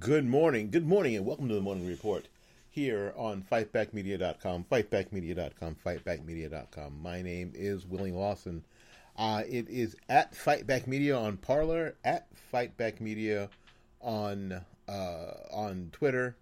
Good 0.00 0.26
morning. 0.26 0.70
Good 0.70 0.86
morning, 0.86 1.16
and 1.16 1.24
welcome 1.24 1.48
to 1.48 1.54
the 1.54 1.60
Morning 1.60 1.86
Report 1.88 2.28
here 2.70 3.12
on 3.16 3.42
FightbackMedia.com, 3.50 4.66
FightbackMedia.com, 4.70 5.76
FightbackMedia.com. 5.84 7.02
My 7.02 7.22
name 7.22 7.52
is 7.54 7.86
Willie 7.86 8.12
Lawson. 8.12 8.64
Uh, 9.16 9.42
it 9.48 9.68
is 9.68 9.96
at 10.08 10.34
Fightback 10.34 10.86
Media 10.86 11.18
on 11.18 11.38
Parler, 11.38 11.96
at 12.04 12.28
Fightback 12.52 13.00
Media 13.00 13.48
on 14.00 14.60
uh, 14.88 15.32
on 15.50 15.88
Twitter. 15.90 16.36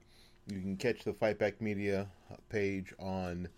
You 0.48 0.60
can 0.60 0.76
catch 0.76 1.04
the 1.04 1.12
Fightback 1.12 1.60
Media 1.60 2.08
page 2.50 2.92
on 2.98 3.48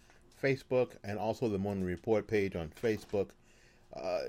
Facebook 0.41 0.91
and 1.03 1.19
also 1.19 1.49
the 1.49 1.59
Morning 1.59 1.85
Report 1.85 2.29
page 2.29 2.55
on 2.55 2.71
Facebook. 2.81 3.31
Uh, 3.97 4.21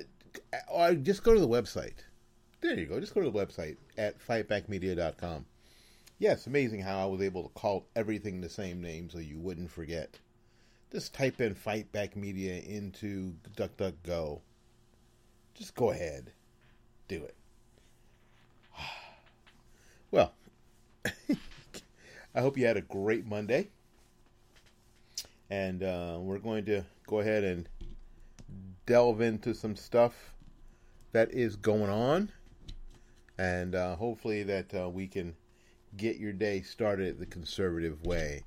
or 0.67 0.95
just 0.95 1.21
go 1.21 1.33
to 1.33 1.39
the 1.39 1.47
website. 1.47 2.05
There 2.61 2.77
you 2.77 2.87
go. 2.87 2.99
Just 2.99 3.13
go 3.13 3.21
to 3.21 3.29
the 3.29 3.45
website 3.45 3.77
at 3.97 4.15
fightbackmedia.com. 4.25 5.45
Yeah, 6.19 6.33
it's 6.33 6.47
amazing 6.47 6.81
how 6.81 7.01
I 7.01 7.05
was 7.05 7.21
able 7.21 7.43
to 7.43 7.49
call 7.49 7.85
everything 7.95 8.41
the 8.41 8.49
same 8.49 8.81
name 8.81 9.09
so 9.09 9.19
you 9.19 9.39
wouldn't 9.39 9.71
forget. 9.71 10.19
Just 10.91 11.13
type 11.13 11.39
in 11.39 11.55
Fightback 11.55 12.17
Media 12.17 12.59
into 12.59 13.35
DuckDuckGo. 13.55 14.41
Just 15.53 15.75
go 15.75 15.91
ahead. 15.91 16.31
Do 17.07 17.23
it. 17.23 17.35
Well, 20.11 20.33
I 21.05 22.41
hope 22.41 22.57
you 22.57 22.65
had 22.65 22.77
a 22.77 22.81
great 22.81 23.27
Monday. 23.27 23.67
And 25.51 25.83
uh, 25.83 26.17
we're 26.19 26.39
going 26.39 26.65
to 26.65 26.83
go 27.05 27.19
ahead 27.19 27.43
and 27.43 27.69
delve 28.87 29.21
into 29.21 29.53
some 29.53 29.75
stuff 29.75 30.33
that 31.11 31.31
is 31.31 31.55
going 31.55 31.91
on. 31.91 32.31
And 33.37 33.75
uh, 33.75 33.95
hopefully 33.97 34.41
that 34.41 34.73
uh, 34.73 34.89
we 34.89 35.07
can 35.07 35.35
get 35.97 36.17
your 36.17 36.33
day 36.33 36.61
started 36.61 37.19
the 37.19 37.25
conservative 37.25 38.05
way. 38.05 38.43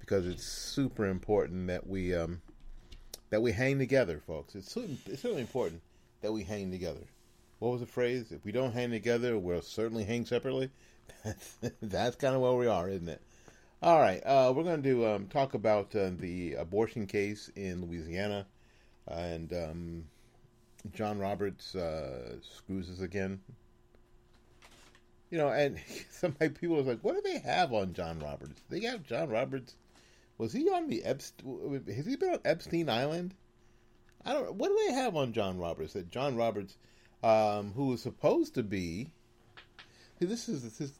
Because 0.00 0.26
it's 0.26 0.44
super 0.44 1.06
important 1.06 1.66
that 1.66 1.86
we 1.86 2.14
um, 2.14 2.40
that 3.30 3.42
we 3.42 3.52
hang 3.52 3.78
together, 3.78 4.22
folks. 4.26 4.54
It's, 4.54 4.76
it's 4.76 5.24
really 5.24 5.42
important 5.42 5.82
that 6.22 6.32
we 6.32 6.44
hang 6.44 6.70
together. 6.70 7.06
What 7.58 7.72
was 7.72 7.80
the 7.80 7.86
phrase? 7.86 8.32
If 8.32 8.44
we 8.44 8.52
don't 8.52 8.72
hang 8.72 8.90
together, 8.90 9.38
we'll 9.38 9.62
certainly 9.62 10.04
hang 10.04 10.24
separately. 10.24 10.70
That's 11.82 12.16
kind 12.16 12.34
of 12.34 12.40
where 12.40 12.52
we 12.54 12.66
are, 12.66 12.88
isn't 12.88 13.08
it? 13.08 13.20
All 13.82 14.00
right, 14.00 14.20
uh, 14.24 14.52
we're 14.54 14.64
going 14.64 14.82
to 14.82 15.06
um, 15.06 15.26
talk 15.26 15.54
about 15.54 15.94
uh, 15.94 16.10
the 16.18 16.54
abortion 16.54 17.06
case 17.06 17.48
in 17.54 17.82
Louisiana, 17.82 18.44
and 19.06 19.52
um, 19.52 20.04
John 20.92 21.18
Roberts 21.18 21.76
uh, 21.76 22.36
screws 22.40 22.90
us 22.90 23.00
again. 23.00 23.40
You 25.30 25.38
know, 25.38 25.48
and 25.48 25.78
some 26.10 26.32
people 26.32 26.78
are 26.78 26.82
like, 26.82 27.00
"What 27.02 27.14
do 27.14 27.22
they 27.22 27.38
have 27.38 27.72
on 27.72 27.92
John 27.92 28.18
Roberts? 28.18 28.62
They 28.68 28.80
have 28.80 29.02
John 29.04 29.28
Roberts. 29.28 29.76
Was 30.38 30.52
he 30.52 30.68
on 30.70 30.88
the 30.88 31.04
Epstein? 31.04 31.84
Has 31.94 32.06
he 32.06 32.16
been 32.16 32.30
on 32.30 32.40
Epstein 32.44 32.88
Island? 32.88 33.34
I 34.24 34.32
don't. 34.32 34.54
What 34.54 34.68
do 34.68 34.78
they 34.86 34.94
have 34.94 35.16
on 35.16 35.32
John 35.32 35.58
Roberts? 35.58 35.94
That 35.94 36.10
John 36.10 36.36
Roberts, 36.36 36.76
um, 37.22 37.72
who 37.72 37.86
was 37.86 38.02
supposed 38.02 38.54
to 38.54 38.62
be 38.62 39.10
See, 40.18 40.26
this 40.26 40.48
is 40.48 40.64
this 40.64 40.80
is 40.80 40.92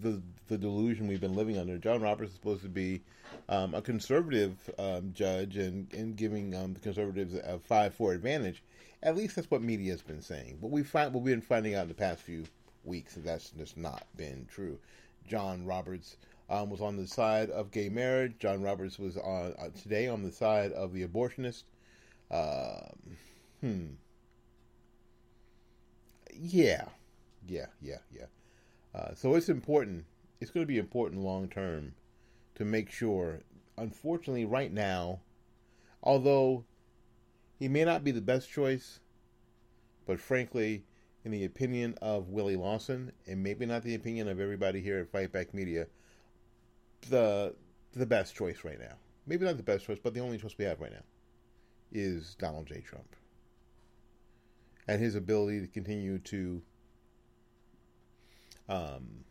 the 0.00 0.22
the 0.46 0.56
delusion 0.56 1.08
we've 1.08 1.20
been 1.20 1.34
living 1.34 1.58
under. 1.58 1.76
John 1.76 2.00
Roberts 2.00 2.30
is 2.30 2.36
supposed 2.36 2.62
to 2.62 2.68
be 2.68 3.02
um, 3.48 3.74
a 3.74 3.82
conservative 3.82 4.70
um, 4.78 5.12
judge 5.12 5.56
and 5.56 5.92
and 5.92 6.14
giving 6.14 6.54
um, 6.54 6.74
the 6.74 6.80
conservatives 6.80 7.34
a 7.34 7.58
five 7.58 7.94
four 7.94 8.12
advantage. 8.12 8.62
At 9.02 9.16
least 9.16 9.34
that's 9.34 9.50
what 9.50 9.62
media 9.62 9.90
has 9.90 10.02
been 10.02 10.22
saying. 10.22 10.58
But 10.60 10.70
we 10.70 10.84
find 10.84 11.12
what 11.12 11.24
we've 11.24 11.34
been 11.34 11.40
finding 11.40 11.74
out 11.74 11.82
in 11.82 11.88
the 11.88 11.94
past 11.94 12.22
few 12.22 12.44
weeks 12.84 13.14
that's 13.16 13.50
just 13.50 13.76
not 13.76 14.06
been 14.16 14.46
true. 14.50 14.78
John 15.26 15.64
Roberts 15.64 16.16
um, 16.48 16.70
was 16.70 16.80
on 16.80 16.96
the 16.96 17.06
side 17.06 17.50
of 17.50 17.70
gay 17.70 17.88
marriage. 17.88 18.34
John 18.38 18.62
Roberts 18.62 18.98
was 18.98 19.16
on 19.16 19.54
uh, 19.58 19.68
today 19.80 20.08
on 20.08 20.22
the 20.22 20.32
side 20.32 20.72
of 20.72 20.92
the 20.92 21.06
abortionist. 21.06 21.64
Um, 22.30 23.16
hmm. 23.60 23.86
Yeah, 26.34 26.86
yeah, 27.46 27.66
yeah, 27.80 27.98
yeah. 28.12 28.26
Uh, 28.94 29.14
so 29.14 29.34
it's 29.34 29.48
important. 29.48 30.04
It's 30.40 30.50
going 30.50 30.64
to 30.64 30.72
be 30.72 30.78
important 30.78 31.22
long 31.22 31.48
term 31.48 31.92
to 32.56 32.64
make 32.64 32.90
sure. 32.90 33.40
Unfortunately, 33.76 34.44
right 34.44 34.72
now, 34.72 35.20
although 36.02 36.64
he 37.58 37.68
may 37.68 37.84
not 37.84 38.04
be 38.04 38.10
the 38.10 38.20
best 38.20 38.50
choice, 38.50 39.00
but 40.06 40.18
frankly, 40.18 40.84
in 41.24 41.30
the 41.30 41.44
opinion 41.44 41.96
of 42.00 42.28
Willie 42.28 42.56
Lawson, 42.56 43.12
and 43.26 43.42
maybe 43.42 43.66
not 43.66 43.82
the 43.82 43.94
opinion 43.94 44.28
of 44.28 44.40
everybody 44.40 44.80
here 44.80 44.98
at 44.98 45.12
Fightback 45.12 45.52
Media, 45.52 45.86
the 47.08 47.54
the 47.92 48.06
best 48.06 48.34
choice 48.34 48.64
right 48.64 48.78
now. 48.78 48.94
Maybe 49.26 49.44
not 49.44 49.56
the 49.56 49.62
best 49.62 49.84
choice, 49.84 49.98
but 50.02 50.14
the 50.14 50.20
only 50.20 50.38
choice 50.38 50.56
we 50.56 50.64
have 50.64 50.80
right 50.80 50.92
now 50.92 51.04
is 51.92 52.34
Donald 52.36 52.66
J. 52.66 52.80
Trump. 52.80 53.16
And 54.86 55.00
his 55.00 55.14
ability 55.14 55.60
to 55.60 55.66
continue 55.66 56.18
to 56.18 56.62
um, 58.68 59.24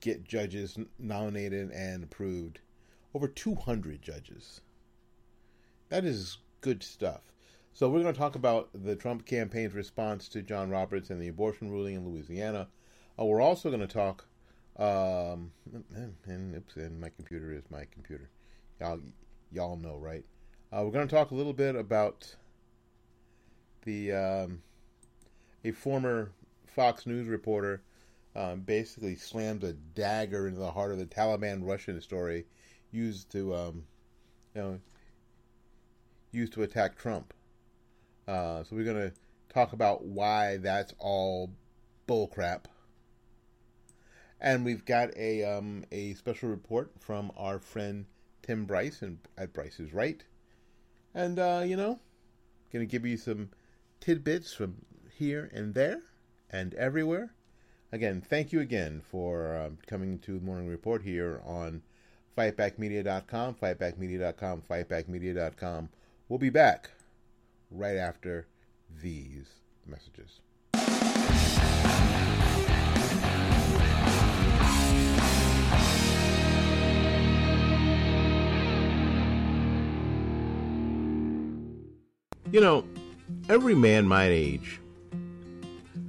get 0.00 0.24
judges 0.24 0.78
nominated 0.98 1.70
and 1.70 2.04
approved. 2.04 2.60
Over 3.14 3.28
200 3.28 4.00
judges. 4.00 4.60
That 5.88 6.04
is 6.04 6.38
good 6.60 6.82
stuff. 6.82 7.31
So 7.74 7.88
we're 7.88 8.02
going 8.02 8.12
to 8.12 8.18
talk 8.18 8.34
about 8.34 8.68
the 8.74 8.94
Trump 8.94 9.24
campaign's 9.24 9.72
response 9.72 10.28
to 10.28 10.42
John 10.42 10.68
Roberts 10.68 11.08
and 11.08 11.20
the 11.20 11.28
abortion 11.28 11.70
ruling 11.70 11.94
in 11.94 12.06
Louisiana. 12.06 12.68
Uh, 13.18 13.24
we're 13.24 13.40
also 13.40 13.70
going 13.70 13.80
to 13.80 13.86
talk. 13.86 14.26
Um, 14.76 15.52
and, 16.26 16.54
oops, 16.54 16.76
and 16.76 17.00
my 17.00 17.08
computer 17.08 17.50
is 17.50 17.62
my 17.70 17.86
computer. 17.90 18.28
Y'all, 18.78 19.00
y'all 19.50 19.76
know, 19.76 19.96
right? 19.96 20.24
Uh, 20.70 20.82
we're 20.84 20.90
going 20.90 21.08
to 21.08 21.14
talk 21.14 21.30
a 21.30 21.34
little 21.34 21.54
bit 21.54 21.74
about 21.74 22.36
the 23.84 24.12
um, 24.12 24.62
a 25.64 25.70
former 25.70 26.30
Fox 26.66 27.06
News 27.06 27.26
reporter 27.26 27.82
um, 28.36 28.60
basically 28.60 29.16
slammed 29.16 29.64
a 29.64 29.72
dagger 29.72 30.46
into 30.46 30.60
the 30.60 30.70
heart 30.70 30.92
of 30.92 30.98
the 30.98 31.06
Taliban 31.06 31.66
Russian 31.66 32.00
story 32.02 32.44
used 32.90 33.30
to, 33.32 33.54
um, 33.54 33.84
you 34.54 34.60
know, 34.60 34.80
used 36.32 36.52
to 36.52 36.62
attack 36.62 36.98
Trump. 36.98 37.32
Uh, 38.26 38.62
so 38.62 38.76
we're 38.76 38.84
going 38.84 39.10
to 39.10 39.12
talk 39.52 39.72
about 39.72 40.04
why 40.04 40.58
that's 40.58 40.94
all 40.98 41.50
bullcrap. 42.08 42.64
And 44.40 44.64
we've 44.64 44.84
got 44.84 45.16
a 45.16 45.44
um, 45.44 45.84
a 45.92 46.14
special 46.14 46.48
report 46.48 46.90
from 46.98 47.30
our 47.36 47.58
friend 47.58 48.06
Tim 48.42 48.64
Bryce 48.64 49.02
and 49.02 49.18
at 49.38 49.52
Bryce 49.52 49.78
is 49.78 49.92
Right, 49.92 50.24
and 51.14 51.38
uh, 51.38 51.62
you 51.64 51.76
know, 51.76 52.00
to 52.72 52.84
give 52.86 53.06
you 53.06 53.16
some 53.16 53.50
tidbits 54.00 54.52
from 54.52 54.84
here 55.16 55.48
and 55.54 55.74
there 55.74 56.02
and 56.50 56.74
everywhere 56.74 57.32
again, 57.92 58.22
thank 58.22 58.52
you 58.52 58.60
again 58.60 59.02
for 59.10 59.56
um, 59.56 59.78
coming 59.86 60.18
to 60.20 60.38
the 60.38 60.44
Morning 60.44 60.66
Report 60.66 61.02
here 61.02 61.40
on 61.44 61.82
fightbackmedia.com, 62.36 63.54
fightbackmedia.com, 63.54 64.62
fightbackmedia.com. 64.68 65.88
We'll 66.28 66.38
be 66.38 66.50
back 66.50 66.90
right 67.74 67.96
after 67.96 68.46
these 69.02 69.46
messages. 69.86 70.40
You 82.50 82.60
know, 82.60 82.84
every 83.48 83.74
man 83.74 84.06
my 84.06 84.24
age 84.24 84.78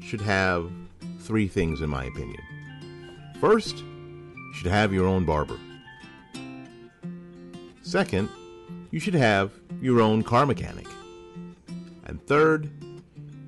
should 0.02 0.20
have 0.20 0.70
three 1.22 1.48
things, 1.48 1.80
in 1.80 1.90
my 1.90 2.04
opinion. 2.04 2.42
First, 3.40 3.78
you 3.78 4.54
should 4.56 4.68
have 4.68 4.92
your 4.92 5.08
own 5.08 5.24
barber. 5.24 5.58
Second, 7.82 8.28
you 8.92 9.00
should 9.00 9.14
have 9.14 9.52
your 9.82 10.02
own 10.02 10.22
car 10.24 10.46
mechanic. 10.46 10.88
And 12.14 12.24
third, 12.28 12.70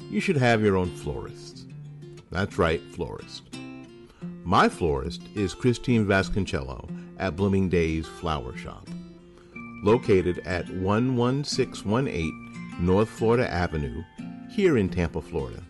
you 0.09 0.19
should 0.19 0.37
have 0.37 0.63
your 0.63 0.75
own 0.75 0.89
florist. 0.89 1.67
That's 2.31 2.57
right, 2.57 2.81
florist. 2.93 3.43
My 4.43 4.69
florist 4.69 5.21
is 5.35 5.53
Christine 5.53 6.07
Vasconcello 6.07 6.89
at 7.19 7.35
Blooming 7.35 7.69
Days 7.69 8.07
Flower 8.07 8.57
Shop, 8.57 8.89
located 9.83 10.39
at 10.47 10.67
11618 10.69 12.75
North 12.79 13.07
Florida 13.07 13.47
Avenue, 13.47 14.03
here 14.49 14.79
in 14.79 14.89
Tampa, 14.89 15.21
Florida. 15.21 15.61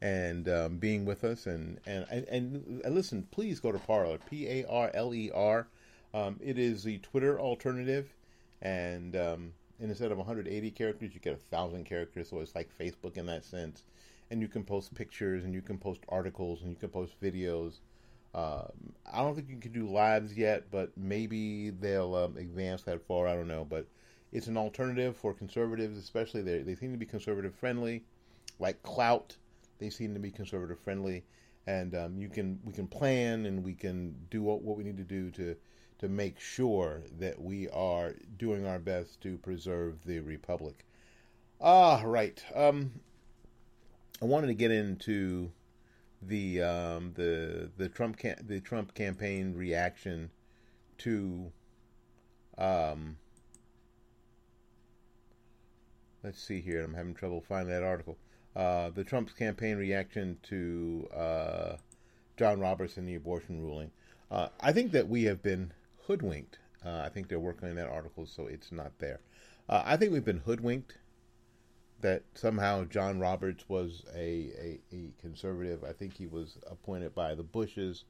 and 0.00 0.48
um, 0.48 0.78
being 0.78 1.04
with 1.04 1.22
us. 1.22 1.46
And, 1.46 1.78
and, 1.86 2.06
and, 2.10 2.82
and 2.84 2.94
listen, 2.94 3.28
please 3.30 3.60
go 3.60 3.70
to 3.70 3.78
Parler, 3.78 4.18
P 4.28 4.48
A 4.48 4.64
R 4.68 4.90
L 4.94 5.14
E 5.14 5.30
R. 5.32 5.68
Um, 6.12 6.40
it 6.42 6.58
is 6.58 6.82
the 6.82 6.98
Twitter 6.98 7.38
alternative. 7.38 8.12
And, 8.60 9.14
um, 9.14 9.52
instead 9.78 10.10
of 10.10 10.18
180 10.18 10.70
characters, 10.72 11.14
you 11.14 11.20
get 11.20 11.34
a 11.34 11.36
thousand 11.36 11.84
characters. 11.84 12.30
So 12.30 12.40
it's 12.40 12.54
like 12.54 12.68
Facebook 12.76 13.16
in 13.16 13.26
that 13.26 13.44
sense. 13.44 13.84
And 14.30 14.40
you 14.40 14.48
can 14.48 14.64
post 14.64 14.92
pictures 14.92 15.44
and 15.44 15.54
you 15.54 15.62
can 15.62 15.78
post 15.78 16.00
articles 16.08 16.62
and 16.62 16.70
you 16.70 16.76
can 16.76 16.88
post 16.88 17.20
videos. 17.22 17.78
Um, 18.36 18.92
I 19.10 19.22
don't 19.22 19.34
think 19.34 19.48
you 19.48 19.56
can 19.56 19.72
do 19.72 19.88
lives 19.88 20.36
yet, 20.36 20.70
but 20.70 20.92
maybe 20.94 21.70
they'll 21.70 22.14
um, 22.14 22.36
advance 22.36 22.82
that 22.82 23.00
far. 23.06 23.26
I 23.26 23.34
don't 23.34 23.48
know, 23.48 23.64
but 23.64 23.86
it's 24.30 24.46
an 24.46 24.58
alternative 24.58 25.16
for 25.16 25.32
conservatives, 25.32 25.96
especially 25.96 26.42
they 26.42 26.58
they 26.58 26.74
seem 26.74 26.92
to 26.92 26.98
be 26.98 27.06
conservative 27.06 27.54
friendly, 27.54 28.04
like 28.58 28.82
Clout. 28.82 29.34
They 29.78 29.88
seem 29.88 30.12
to 30.12 30.20
be 30.20 30.30
conservative 30.30 30.78
friendly, 30.78 31.24
and 31.66 31.94
um, 31.94 32.18
you 32.18 32.28
can 32.28 32.60
we 32.62 32.74
can 32.74 32.86
plan 32.86 33.46
and 33.46 33.64
we 33.64 33.72
can 33.72 34.14
do 34.30 34.42
what, 34.42 34.60
what 34.60 34.76
we 34.76 34.84
need 34.84 34.98
to 34.98 35.02
do 35.02 35.30
to 35.30 35.56
to 36.00 36.08
make 36.08 36.38
sure 36.38 37.02
that 37.18 37.40
we 37.40 37.70
are 37.70 38.14
doing 38.36 38.66
our 38.66 38.78
best 38.78 39.18
to 39.22 39.38
preserve 39.38 40.04
the 40.04 40.20
republic. 40.20 40.84
Ah, 41.58 42.02
right. 42.04 42.44
Um, 42.54 43.00
I 44.20 44.26
wanted 44.26 44.48
to 44.48 44.54
get 44.54 44.70
into 44.70 45.52
the 46.22 46.62
um, 46.62 47.12
the 47.14 47.70
the 47.76 47.88
Trump 47.88 48.18
cam- 48.18 48.38
the 48.46 48.60
Trump 48.60 48.94
campaign 48.94 49.54
reaction 49.54 50.30
to 50.98 51.52
um, 52.58 53.16
let's 56.22 56.42
see 56.42 56.60
here 56.60 56.82
I'm 56.82 56.94
having 56.94 57.14
trouble 57.14 57.40
finding 57.46 57.72
that 57.72 57.82
article. 57.82 58.16
Uh, 58.54 58.90
the 58.90 59.04
Trump's 59.04 59.34
campaign 59.34 59.76
reaction 59.76 60.38
to 60.44 61.08
uh, 61.14 61.76
John 62.38 62.58
Roberts 62.58 62.96
and 62.96 63.06
the 63.06 63.14
abortion 63.14 63.60
ruling. 63.60 63.90
Uh, 64.30 64.48
I 64.60 64.72
think 64.72 64.92
that 64.92 65.08
we 65.08 65.24
have 65.24 65.42
been 65.42 65.72
hoodwinked. 66.06 66.58
Uh, 66.84 67.02
I 67.04 67.10
think 67.10 67.28
they're 67.28 67.38
working 67.38 67.68
on 67.68 67.74
that 67.76 67.88
article 67.88 68.26
so 68.26 68.46
it's 68.46 68.72
not 68.72 68.92
there. 68.98 69.20
Uh, 69.68 69.82
I 69.84 69.96
think 69.96 70.12
we've 70.12 70.24
been 70.24 70.38
hoodwinked 70.38 70.96
that 72.00 72.22
somehow 72.34 72.84
John 72.84 73.18
Roberts 73.18 73.68
was 73.68 74.04
a, 74.14 74.18
a, 74.20 74.80
a, 74.92 75.12
conservative. 75.20 75.82
I 75.82 75.92
think 75.92 76.14
he 76.14 76.26
was 76.26 76.58
appointed 76.70 77.14
by 77.14 77.34
the 77.34 77.42
Bushes, 77.42 78.04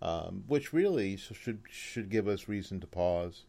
um, 0.00 0.44
which 0.46 0.72
really 0.72 1.16
should 1.16 1.60
should 1.68 2.08
give 2.08 2.28
us 2.28 2.48
reason 2.48 2.80
to 2.80 2.86
pause 2.86 3.44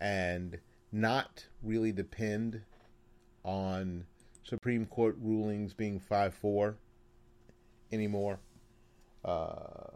and 0.00 0.58
not 0.90 1.46
really 1.62 1.92
depend 1.92 2.62
on 3.44 4.06
Supreme 4.42 4.86
Court 4.86 5.16
rulings 5.20 5.72
being 5.72 6.00
five 6.00 6.34
four 6.34 6.76
anymore. 7.92 8.40
Uh, 9.24 9.90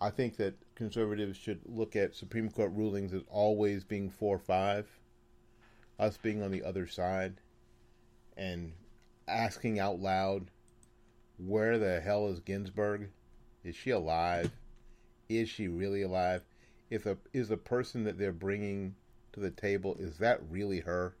I 0.00 0.10
think 0.10 0.36
that 0.36 0.54
conservatives 0.74 1.38
should 1.38 1.60
look 1.64 1.96
at 1.96 2.14
Supreme 2.14 2.50
Court 2.50 2.70
rulings 2.72 3.14
as 3.14 3.22
always 3.28 3.82
being 3.82 4.10
four 4.10 4.38
five, 4.38 4.86
us 5.98 6.18
being 6.18 6.42
on 6.42 6.52
the 6.52 6.62
other 6.62 6.86
side 6.86 7.40
and 8.36 8.72
asking 9.28 9.78
out 9.78 10.00
loud, 10.00 10.50
where 11.38 11.78
the 11.78 12.00
hell 12.00 12.28
is 12.28 12.40
Ginsburg? 12.40 13.10
Is 13.64 13.74
she 13.74 13.90
alive? 13.90 14.50
Is 15.28 15.48
she 15.48 15.68
really 15.68 16.02
alive? 16.02 16.42
If 16.90 17.06
a, 17.06 17.18
is 17.32 17.48
the 17.48 17.56
person 17.56 18.04
that 18.04 18.18
they're 18.18 18.32
bringing 18.32 18.94
to 19.32 19.40
the 19.40 19.50
table, 19.50 19.96
is 19.98 20.18
that 20.18 20.40
really 20.48 20.80
her? 20.80 21.16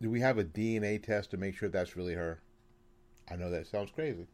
Do 0.00 0.10
we 0.10 0.20
have 0.20 0.38
a 0.38 0.44
DNA 0.44 1.02
test 1.02 1.30
to 1.32 1.36
make 1.36 1.56
sure 1.56 1.68
that's 1.68 1.96
really 1.96 2.14
her? 2.14 2.40
I 3.30 3.36
know 3.36 3.50
that 3.50 3.66
sounds 3.66 3.90
crazy. 3.90 4.26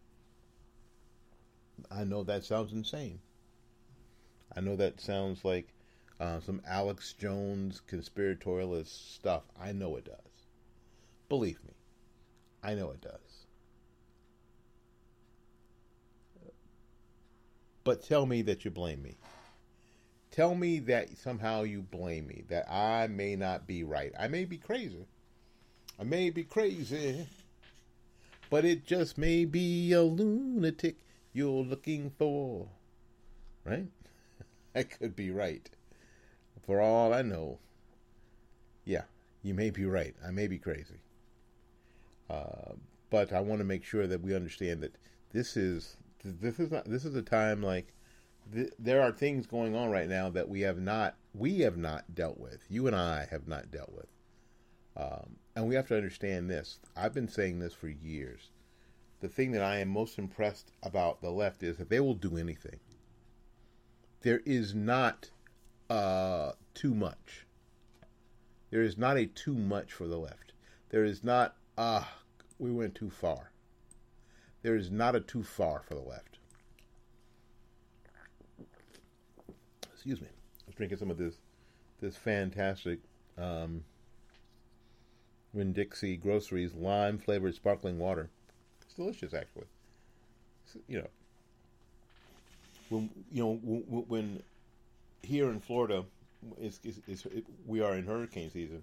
I 1.90 2.04
know 2.04 2.22
that 2.24 2.44
sounds 2.44 2.72
insane. 2.72 3.20
I 4.54 4.60
know 4.60 4.76
that 4.76 5.00
sounds 5.00 5.44
like 5.44 5.68
uh, 6.20 6.40
some 6.40 6.60
Alex 6.66 7.12
Jones 7.14 7.80
conspiratorialist 7.90 9.14
stuff. 9.14 9.42
I 9.60 9.72
know 9.72 9.96
it 9.96 10.04
does. 10.04 10.33
Believe 11.28 11.62
me, 11.64 11.74
I 12.62 12.74
know 12.74 12.90
it 12.90 13.00
does. 13.00 13.46
But 17.84 18.02
tell 18.02 18.24
me 18.24 18.42
that 18.42 18.64
you 18.64 18.70
blame 18.70 19.02
me. 19.02 19.16
Tell 20.30 20.54
me 20.54 20.80
that 20.80 21.16
somehow 21.18 21.62
you 21.62 21.82
blame 21.82 22.26
me, 22.26 22.44
that 22.48 22.68
I 22.70 23.06
may 23.06 23.36
not 23.36 23.66
be 23.66 23.84
right. 23.84 24.12
I 24.18 24.26
may 24.26 24.44
be 24.44 24.56
crazy. 24.56 25.06
I 26.00 26.02
may 26.02 26.30
be 26.30 26.42
crazy. 26.42 27.28
But 28.50 28.64
it 28.64 28.84
just 28.86 29.16
may 29.16 29.44
be 29.44 29.92
a 29.92 30.02
lunatic 30.02 30.96
you're 31.32 31.62
looking 31.62 32.10
for. 32.18 32.68
Right? 33.64 33.86
I 34.74 34.82
could 34.82 35.14
be 35.14 35.30
right. 35.30 35.68
For 36.62 36.80
all 36.80 37.12
I 37.12 37.22
know. 37.22 37.58
Yeah, 38.84 39.04
you 39.42 39.54
may 39.54 39.70
be 39.70 39.84
right. 39.84 40.14
I 40.26 40.30
may 40.30 40.46
be 40.46 40.58
crazy. 40.58 41.03
Uh, 42.28 42.72
but 43.10 43.32
I 43.32 43.40
want 43.40 43.60
to 43.60 43.64
make 43.64 43.84
sure 43.84 44.06
that 44.06 44.22
we 44.22 44.34
understand 44.34 44.82
that 44.82 44.96
this 45.32 45.56
is 45.56 45.96
this 46.24 46.58
is 46.58 46.70
not 46.70 46.86
this 46.86 47.04
is 47.04 47.14
a 47.14 47.22
time 47.22 47.62
like 47.62 47.92
th- 48.52 48.72
there 48.78 49.02
are 49.02 49.12
things 49.12 49.46
going 49.46 49.74
on 49.74 49.90
right 49.90 50.08
now 50.08 50.30
that 50.30 50.48
we 50.48 50.62
have 50.62 50.78
not 50.78 51.16
we 51.34 51.60
have 51.60 51.76
not 51.76 52.14
dealt 52.14 52.38
with. 52.38 52.64
You 52.68 52.86
and 52.86 52.96
I 52.96 53.26
have 53.30 53.46
not 53.46 53.70
dealt 53.70 53.92
with, 53.92 54.08
um, 54.96 55.36
and 55.54 55.68
we 55.68 55.74
have 55.74 55.88
to 55.88 55.96
understand 55.96 56.50
this. 56.50 56.78
I've 56.96 57.14
been 57.14 57.28
saying 57.28 57.58
this 57.58 57.74
for 57.74 57.88
years. 57.88 58.50
The 59.20 59.28
thing 59.28 59.52
that 59.52 59.62
I 59.62 59.78
am 59.78 59.88
most 59.88 60.18
impressed 60.18 60.72
about 60.82 61.20
the 61.20 61.30
left 61.30 61.62
is 61.62 61.78
that 61.78 61.88
they 61.88 62.00
will 62.00 62.14
do 62.14 62.36
anything. 62.36 62.80
There 64.20 64.42
is 64.44 64.74
not 64.74 65.30
uh, 65.88 66.52
too 66.74 66.94
much. 66.94 67.46
There 68.70 68.82
is 68.82 68.98
not 68.98 69.16
a 69.16 69.26
too 69.26 69.54
much 69.54 69.92
for 69.92 70.06
the 70.06 70.18
left. 70.18 70.52
There 70.90 71.04
is 71.04 71.22
not 71.22 71.56
ah 71.76 72.12
we 72.58 72.70
went 72.70 72.94
too 72.94 73.10
far. 73.10 73.50
There 74.62 74.76
is 74.76 74.90
not 74.90 75.16
a 75.16 75.20
too 75.20 75.42
far 75.42 75.82
for 75.86 75.94
the 75.94 76.00
left. 76.00 76.38
Excuse 79.92 80.20
me. 80.20 80.28
I 80.28 80.64
was 80.66 80.74
drinking 80.74 80.98
some 80.98 81.10
of 81.10 81.18
this 81.18 81.34
this 82.00 82.16
fantastic 82.16 83.00
um, 83.38 83.82
Winn 85.52 85.72
Dixie 85.72 86.16
Groceries 86.16 86.74
lime 86.74 87.18
flavored 87.18 87.54
sparkling 87.54 87.98
water. 87.98 88.30
It's 88.82 88.94
delicious, 88.94 89.34
actually. 89.34 89.66
It's, 90.64 90.76
you 90.88 90.98
know, 90.98 91.08
when 92.90 93.10
you 93.32 93.42
know 93.42 93.60
when, 93.62 94.04
when 94.08 94.42
here 95.22 95.50
in 95.50 95.60
Florida, 95.60 96.04
it's, 96.60 96.80
it's, 96.84 97.24
it, 97.26 97.44
we 97.66 97.80
are 97.80 97.94
in 97.94 98.04
hurricane 98.04 98.50
season, 98.50 98.82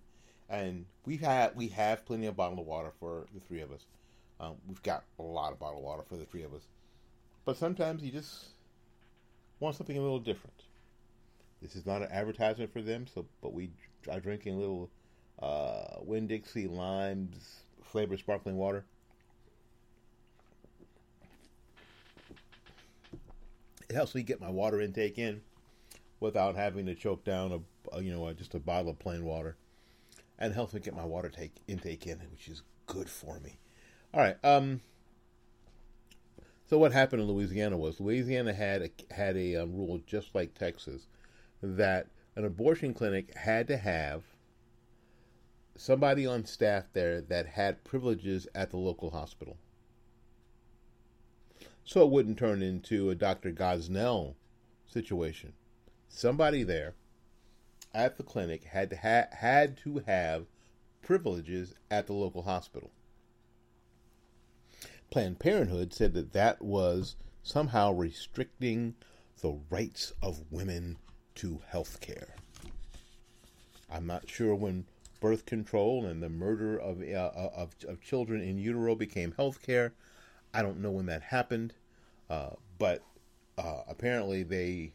and 0.51 0.85
we've 1.05 1.21
had 1.21 1.55
we 1.55 1.69
have 1.69 2.05
plenty 2.05 2.27
of 2.27 2.35
bottled 2.35 2.67
water 2.67 2.91
for 2.99 3.25
the 3.33 3.39
three 3.39 3.61
of 3.61 3.71
us. 3.71 3.85
Um, 4.39 4.55
we've 4.67 4.83
got 4.83 5.03
a 5.17 5.23
lot 5.23 5.53
of 5.53 5.59
bottled 5.59 5.83
water 5.83 6.03
for 6.07 6.17
the 6.17 6.25
three 6.25 6.43
of 6.43 6.53
us, 6.53 6.63
but 7.45 7.57
sometimes 7.57 8.03
you 8.03 8.11
just 8.11 8.49
want 9.59 9.75
something 9.75 9.97
a 9.97 10.01
little 10.01 10.19
different. 10.19 10.63
This 11.61 11.75
is 11.75 11.85
not 11.85 12.01
an 12.01 12.09
advertisement 12.11 12.73
for 12.73 12.81
them, 12.81 13.07
so 13.07 13.25
but 13.41 13.53
we 13.53 13.69
are 14.11 14.19
drinking 14.19 14.55
a 14.55 14.59
little 14.59 14.89
uh, 15.41 15.99
Winn 16.01 16.27
Dixie 16.27 16.67
limes 16.67 17.61
flavored 17.83 18.19
sparkling 18.19 18.57
water. 18.57 18.83
It 23.89 23.93
helps 23.93 24.15
me 24.15 24.23
get 24.23 24.41
my 24.41 24.49
water 24.49 24.81
intake 24.81 25.17
in 25.17 25.41
without 26.19 26.55
having 26.55 26.85
to 26.85 26.95
choke 26.95 27.23
down 27.23 27.63
a, 27.93 28.01
you 28.01 28.11
know 28.11 28.31
just 28.33 28.55
a 28.55 28.59
bottle 28.59 28.91
of 28.91 28.99
plain 28.99 29.23
water, 29.23 29.55
and 30.41 30.53
helps 30.55 30.73
me 30.73 30.79
get 30.79 30.95
my 30.95 31.05
water 31.05 31.29
take 31.29 31.53
intake 31.67 32.07
in, 32.07 32.17
which 32.31 32.47
is 32.49 32.63
good 32.87 33.09
for 33.09 33.39
me. 33.39 33.59
All 34.13 34.19
right. 34.19 34.37
Um. 34.43 34.81
So 36.65 36.77
what 36.77 36.93
happened 36.93 37.21
in 37.21 37.27
Louisiana 37.27 37.77
was 37.77 37.99
Louisiana 37.99 38.53
had 38.53 38.81
a, 38.81 39.13
had 39.13 39.37
a 39.37 39.57
um, 39.57 39.75
rule 39.75 40.01
just 40.07 40.33
like 40.33 40.53
Texas 40.53 41.07
that 41.61 42.07
an 42.35 42.45
abortion 42.45 42.93
clinic 42.93 43.35
had 43.35 43.67
to 43.67 43.77
have 43.77 44.23
somebody 45.75 46.25
on 46.25 46.45
staff 46.45 46.85
there 46.93 47.21
that 47.21 47.45
had 47.45 47.83
privileges 47.83 48.47
at 48.55 48.71
the 48.71 48.77
local 48.77 49.11
hospital. 49.11 49.57
So 51.83 52.03
it 52.03 52.09
wouldn't 52.09 52.37
turn 52.37 52.61
into 52.61 53.09
a 53.09 53.15
Dr. 53.15 53.51
Gosnell 53.51 54.35
situation. 54.87 55.53
Somebody 56.07 56.63
there 56.63 56.95
at 57.93 58.17
the 58.17 58.23
clinic 58.23 58.63
had 58.63 58.89
to 58.89 58.97
ha- 58.97 59.27
had 59.31 59.77
to 59.77 59.99
have 60.05 60.45
privileges 61.01 61.73
at 61.89 62.07
the 62.07 62.13
local 62.13 62.43
hospital. 62.43 62.91
Planned 65.09 65.39
Parenthood 65.39 65.93
said 65.93 66.13
that 66.13 66.33
that 66.33 66.61
was 66.61 67.15
somehow 67.43 67.91
restricting 67.91 68.95
the 69.41 69.59
rights 69.69 70.13
of 70.21 70.43
women 70.51 70.97
to 71.35 71.61
health 71.67 71.99
care. 71.99 72.35
I'm 73.89 74.07
not 74.07 74.29
sure 74.29 74.55
when 74.55 74.85
birth 75.19 75.45
control 75.45 76.05
and 76.05 76.23
the 76.23 76.29
murder 76.29 76.77
of, 76.77 77.01
uh, 77.01 77.31
of, 77.35 77.75
of 77.87 78.01
children 78.01 78.41
in 78.41 78.57
utero 78.57 78.95
became 78.95 79.33
health 79.33 79.61
care. 79.61 79.93
I 80.53 80.61
don't 80.61 80.79
know 80.81 80.91
when 80.91 81.07
that 81.07 81.21
happened, 81.23 81.73
uh, 82.29 82.51
but 82.77 83.03
uh, 83.57 83.81
apparently 83.87 84.43
they, 84.43 84.93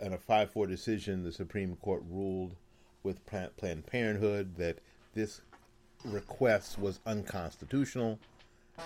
in 0.00 0.12
a 0.12 0.18
5 0.18 0.50
4 0.50 0.66
decision, 0.66 1.22
the 1.22 1.32
Supreme 1.32 1.76
Court 1.76 2.02
ruled 2.08 2.56
with 3.02 3.24
Planned 3.26 3.86
Parenthood 3.86 4.56
that 4.56 4.78
this 5.14 5.40
request 6.04 6.78
was 6.78 7.00
unconstitutional 7.06 8.18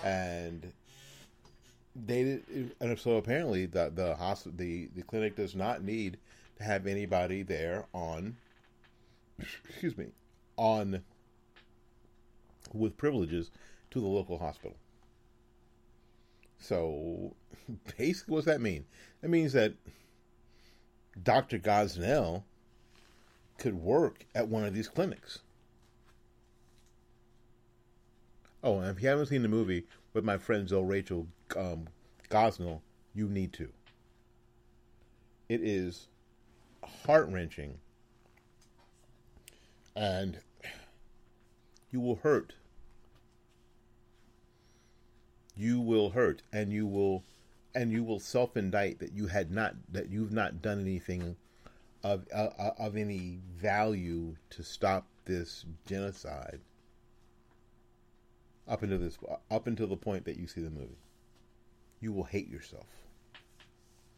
and 0.02 0.73
they 1.94 2.25
did, 2.25 2.75
and 2.80 2.99
so 2.99 3.16
apparently 3.16 3.66
the 3.66 3.92
the 3.94 4.16
hospital 4.16 4.52
the 4.56 4.88
the 4.97 5.02
clinic 5.02 5.37
does 5.37 5.54
not 5.54 5.85
need 5.85 6.18
to 6.56 6.64
have 6.64 6.87
anybody 6.87 7.42
there 7.42 7.87
on 7.92 8.37
excuse 9.68 9.97
me 9.97 10.06
on 10.56 11.02
with 12.73 12.97
privileges 12.97 13.50
to 13.90 14.00
the 14.00 14.06
local 14.06 14.38
hospital. 14.38 14.76
So 16.59 17.35
basically 17.99 18.35
what's 18.35 18.47
that 18.47 18.61
mean? 18.61 18.85
That 19.21 19.28
means 19.28 19.52
that 19.52 19.75
dr 21.23 21.59
gosnell 21.59 22.42
could 23.59 23.75
work 23.75 24.26
at 24.35 24.49
one 24.49 24.64
of 24.64 24.75
these 24.75 24.88
clinics 24.88 25.40
Oh, 28.64 28.78
and 28.78 28.88
if 28.88 29.02
you 29.02 29.11
haven't 29.11 29.26
seen 29.26 29.42
the 29.42 29.49
movie 29.49 29.85
with 30.14 30.25
my 30.25 30.38
friend 30.38 30.66
Zo 30.66 30.80
Rachel 30.80 31.26
um, 31.54 31.87
Gosnell, 32.30 32.80
you 33.14 33.28
need 33.28 33.52
to. 33.52 33.68
It 35.50 35.61
is 35.62 36.09
heart 37.04 37.28
wrenching, 37.28 37.76
and 39.94 40.38
you 41.92 42.00
will 42.00 42.16
hurt. 42.16 42.54
You 45.54 45.78
will 45.78 46.11
hurt, 46.11 46.40
and 46.50 46.73
you 46.73 46.87
will, 46.87 47.23
and 47.75 47.90
you 47.90 48.04
will 48.04 48.21
self 48.21 48.57
indict 48.57 48.99
that 49.00 49.12
you 49.12 49.26
had 49.26 49.50
not 49.50 49.75
that 49.90 50.11
you've 50.11 50.33
not 50.33 50.62
done 50.62 50.81
anything 50.81 51.37
of 52.02 52.26
uh, 52.33 52.50
of 52.78 52.97
any 52.97 53.40
value 53.57 54.37
to 54.50 54.62
stop 54.62 55.07
this 55.25 55.64
genocide 55.87 56.61
up 58.69 58.83
until 58.83 58.99
this 58.99 59.19
up 59.50 59.66
until 59.66 59.87
the 59.87 59.97
point 59.97 60.25
that 60.25 60.37
you 60.37 60.47
see 60.47 60.61
the 60.61 60.71
movie. 60.71 60.99
You 62.00 62.12
will 62.12 62.25
hate 62.25 62.49
yourself. 62.49 62.87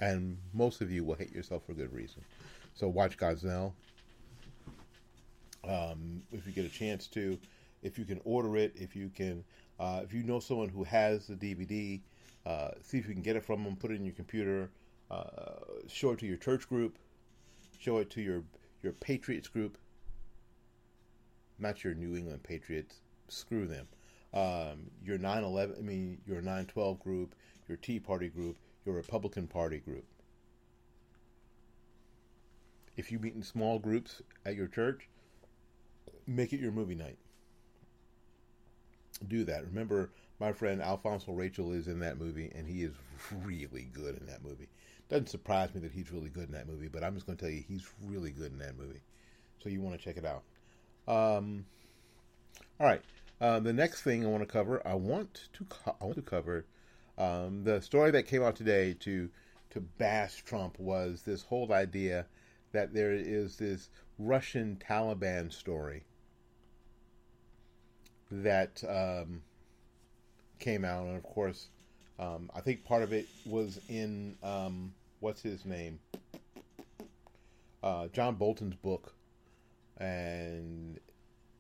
And 0.01 0.37
most 0.53 0.81
of 0.81 0.91
you 0.91 1.05
will 1.05 1.15
hate 1.15 1.33
yourself 1.33 1.65
for 1.65 1.73
good 1.73 1.93
reason. 1.93 2.23
So 2.75 2.89
watch 2.89 3.17
Gosnell 3.17 3.73
um, 5.67 6.23
if 6.33 6.47
you 6.47 6.53
get 6.53 6.65
a 6.65 6.69
chance 6.69 7.07
to 7.09 7.39
if 7.83 7.99
you 7.99 8.05
can 8.05 8.21
order 8.25 8.57
it 8.57 8.73
if 8.77 8.95
you 8.95 9.11
can 9.15 9.45
uh, 9.79 10.01
if 10.03 10.13
you 10.13 10.23
know 10.23 10.41
someone 10.41 10.69
who 10.69 10.85
has 10.85 11.27
the 11.27 11.35
DVD 11.35 12.01
uh, 12.47 12.71
see 12.83 12.99
if 12.99 13.07
you 13.07 13.13
can 13.13 13.23
get 13.23 13.37
it 13.37 13.45
from 13.45 13.65
them 13.65 13.77
put 13.77 13.91
it 13.91 13.95
in 13.95 14.05
your 14.05 14.15
computer 14.15 14.71
uh, 15.11 15.25
show 15.89 16.13
it 16.13 16.19
to 16.19 16.27
your 16.27 16.37
church 16.37 16.69
group 16.69 16.99
show 17.79 17.99
it 17.99 18.09
to 18.11 18.23
your 18.23 18.43
your 18.83 18.93
Patriots 18.93 19.49
group 19.49 19.77
not 21.59 21.83
your 21.85 21.95
New 21.95 22.17
England 22.17 22.43
Patriots 22.43 23.01
screw 23.29 23.67
them 23.67 23.87
um, 24.37 24.91
your 25.03 25.19
9/11, 25.19 25.79
I 25.79 25.83
mean 25.83 26.19
your 26.27 26.43
9/12 26.43 27.01
group, 27.01 27.35
your 27.69 27.79
Tea 27.79 27.99
Party 27.99 28.29
group, 28.29 28.59
your 28.85 28.95
Republican 28.95 29.47
Party 29.47 29.79
group. 29.79 30.05
If 32.97 33.11
you 33.11 33.19
meet 33.19 33.35
in 33.35 33.43
small 33.43 33.79
groups 33.79 34.21
at 34.45 34.55
your 34.55 34.67
church, 34.67 35.09
make 36.27 36.53
it 36.53 36.61
your 36.61 36.73
movie 36.73 36.95
night. 36.95 37.19
Do 39.27 39.45
that. 39.45 39.65
Remember, 39.65 40.11
my 40.39 40.53
friend 40.53 40.83
Alfonso 40.83 41.33
Rachel 41.33 41.73
is 41.73 41.89
in 41.89 42.01
that 42.01 42.19
movie, 42.19 42.51
and 42.55 42.67
he 42.67 42.83
is 42.83 42.95
really 43.45 43.89
good 43.93 44.17
in 44.19 44.27
that 44.27 44.45
movie. 44.45 44.69
Doesn't 45.09 45.29
surprise 45.29 45.75
me 45.75 45.81
that 45.83 45.93
he's 45.93 46.11
really 46.13 46.29
good 46.29 46.49
in 46.49 46.53
that 46.53 46.69
movie, 46.69 46.89
but 46.89 47.03
I'm 47.03 47.15
just 47.15 47.27
going 47.27 47.39
to 47.39 47.45
tell 47.45 47.53
you 47.53 47.65
he's 47.67 47.87
really 48.05 48.31
good 48.31 48.53
in 48.53 48.59
that 48.59 48.77
movie. 48.77 49.01
So 49.63 49.69
you 49.69 49.81
want 49.81 49.99
to 49.99 50.05
check 50.05 50.17
it 50.17 50.27
out. 50.27 50.43
Um, 51.09 51.65
all 52.81 52.87
right. 52.87 53.03
Uh, 53.41 53.61
the 53.61 53.73
next 53.73 54.03
thing 54.03 54.25
I 54.25 54.29
want 54.29 54.43
to 54.43 54.53
cover, 54.53 54.87
I 54.87 54.95
want 54.95 55.49
to 55.53 55.65
co- 55.65 55.97
I 56.01 56.05
want 56.05 56.17
to 56.17 56.23
cover 56.23 56.65
um, 57.19 57.65
the 57.65 57.81
story 57.81 58.11
that 58.11 58.25
came 58.25 58.43
out 58.43 58.57
today 58.57 58.95
to 59.01 59.29
to 59.71 59.81
bash 59.81 60.43
Trump 60.43 60.79
was 60.79 61.23
this 61.23 61.43
whole 61.43 61.73
idea 61.73 62.27
that 62.73 62.95
there 62.95 63.13
is 63.13 63.57
this 63.57 63.91
Russian 64.19 64.77
Taliban 64.77 65.53
story 65.53 66.05
that 68.31 68.83
um, 68.89 69.43
came 70.59 70.85
out, 70.85 71.07
and 71.07 71.17
of 71.17 71.23
course, 71.23 71.69
um, 72.19 72.51
I 72.55 72.61
think 72.61 72.85
part 72.85 73.03
of 73.03 73.13
it 73.13 73.27
was 73.45 73.81
in 73.89 74.37
um, 74.43 74.93
what's 75.21 75.43
his 75.43 75.65
name, 75.65 75.99
uh, 77.83 78.09
John 78.09 78.37
Bolton's 78.37 78.77
book, 78.77 79.15
and 79.99 80.99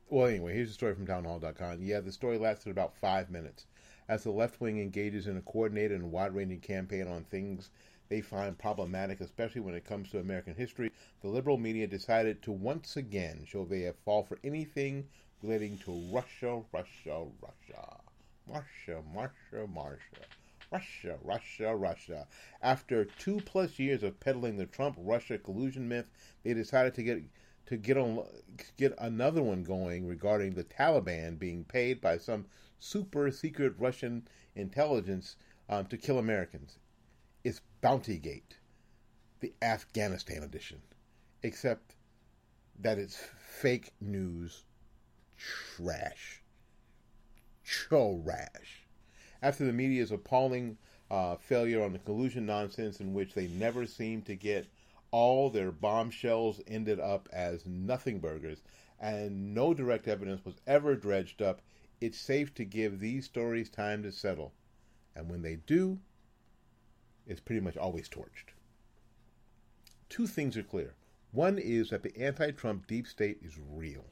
well, 0.09 0.27
anyway, 0.27 0.55
here's 0.55 0.71
a 0.71 0.75
story 0.75 0.95
from 0.95 1.07
townhall.com. 1.07 1.79
Yeah, 1.81 2.01
the 2.01 2.13
story 2.13 2.39
lasted 2.39 2.71
about 2.71 2.97
five 2.97 3.31
minutes. 3.31 3.67
As 4.09 4.23
the 4.23 4.31
left 4.31 4.61
wing 4.61 4.79
engages 4.79 5.27
in 5.27 5.37
a 5.37 5.41
coordinated 5.41 6.01
and 6.01 6.13
wide 6.13 6.33
ranging 6.33 6.61
campaign 6.61 7.09
on 7.09 7.25
things 7.25 7.71
they 8.09 8.21
find 8.21 8.57
problematic, 8.57 9.21
especially 9.21 9.61
when 9.61 9.75
it 9.75 9.85
comes 9.85 10.11
to 10.11 10.21
American 10.21 10.55
history, 10.55 10.93
the 11.23 11.29
liberal 11.29 11.59
media 11.59 11.89
decided 11.89 12.41
to 12.43 12.53
once 12.53 12.97
again 12.97 13.45
show 13.45 13.65
they 13.65 13.81
have 13.81 13.97
fall 14.05 14.23
for 14.23 14.39
anything 14.45 15.09
relating 15.43 15.77
to 15.79 15.93
Russia, 16.13 16.63
Russia, 16.73 17.27
Russia, 17.43 18.01
Russia, 18.47 19.03
Russia, 19.13 19.67
Russia. 19.67 20.27
Russia, 20.73 21.19
Russia, 21.23 21.77
Russia. 21.77 22.27
After 22.63 23.05
two 23.05 23.41
plus 23.45 23.79
years 23.79 24.03
of 24.03 24.21
peddling 24.21 24.57
the 24.57 24.67
Trump 24.67 24.97
Russia 24.99 25.39
collusion 25.39 25.89
myth, 25.89 26.07
they 26.43 26.55
decided 26.55 26.95
to 26.95 27.03
get 27.03 27.23
to 27.67 27.77
get 27.77 27.97
on 27.97 28.25
get 28.77 28.95
another 28.99 29.43
one 29.43 29.63
going 29.63 30.07
regarding 30.07 30.55
the 30.55 30.65
Taliban 30.65 31.39
being 31.39 31.65
paid 31.65 32.01
by 32.01 32.19
some 32.19 32.47
super 32.79 33.31
secret 33.31 33.75
Russian 33.79 34.29
intelligence 34.55 35.37
um, 35.69 35.87
to 35.87 35.97
kill 35.97 36.19
Americans. 36.19 36.79
It's 37.43 37.61
Bountygate, 37.83 38.59
the 39.41 39.53
Afghanistan 39.63 40.43
edition, 40.43 40.83
except 41.43 41.95
that 42.79 42.99
it's 42.99 43.23
fake 43.61 43.93
news 44.01 44.65
trash. 45.37 46.43
Trash. 47.67 48.87
After 49.43 49.65
the 49.65 49.73
media's 49.73 50.13
appalling 50.13 50.79
uh, 51.11 51.35
failure 51.37 51.83
on 51.83 51.93
the 51.93 51.99
collusion 51.99 52.47
nonsense 52.47 53.01
in 53.01 53.13
which 53.13 53.35
they 53.35 53.49
never 53.49 53.87
seemed 53.87 54.25
to 54.27 54.37
get 54.37 54.67
all 55.11 55.51
their 55.51 55.73
bombshells 55.73 56.61
ended 56.67 57.01
up 57.01 57.29
as 57.33 57.67
nothing 57.67 58.21
burgers, 58.21 58.63
and 59.01 59.53
no 59.55 59.75
direct 59.75 60.07
evidence 60.07 60.45
was 60.45 60.55
ever 60.67 60.95
dredged 60.95 61.43
up, 61.43 61.61
it's 62.01 62.19
safe 62.19 62.55
to 62.55 62.65
give 62.65 63.01
these 63.01 63.25
stories 63.25 63.69
time 63.69 64.03
to 64.03 64.13
settle. 64.13 64.53
And 65.15 65.29
when 65.29 65.43
they 65.43 65.57
do, 65.57 65.99
it's 67.27 67.41
pretty 67.41 67.61
much 67.61 67.77
always 67.77 68.09
torched. 68.09 68.53
Two 70.09 70.27
things 70.27 70.57
are 70.57 70.63
clear. 70.63 70.95
One 71.33 71.59
is 71.59 71.91
that 71.91 72.03
the 72.03 72.17
anti 72.17 72.53
Trump 72.53 72.87
deep 72.87 73.07
state 73.07 73.39
is 73.43 73.59
real. 73.59 74.05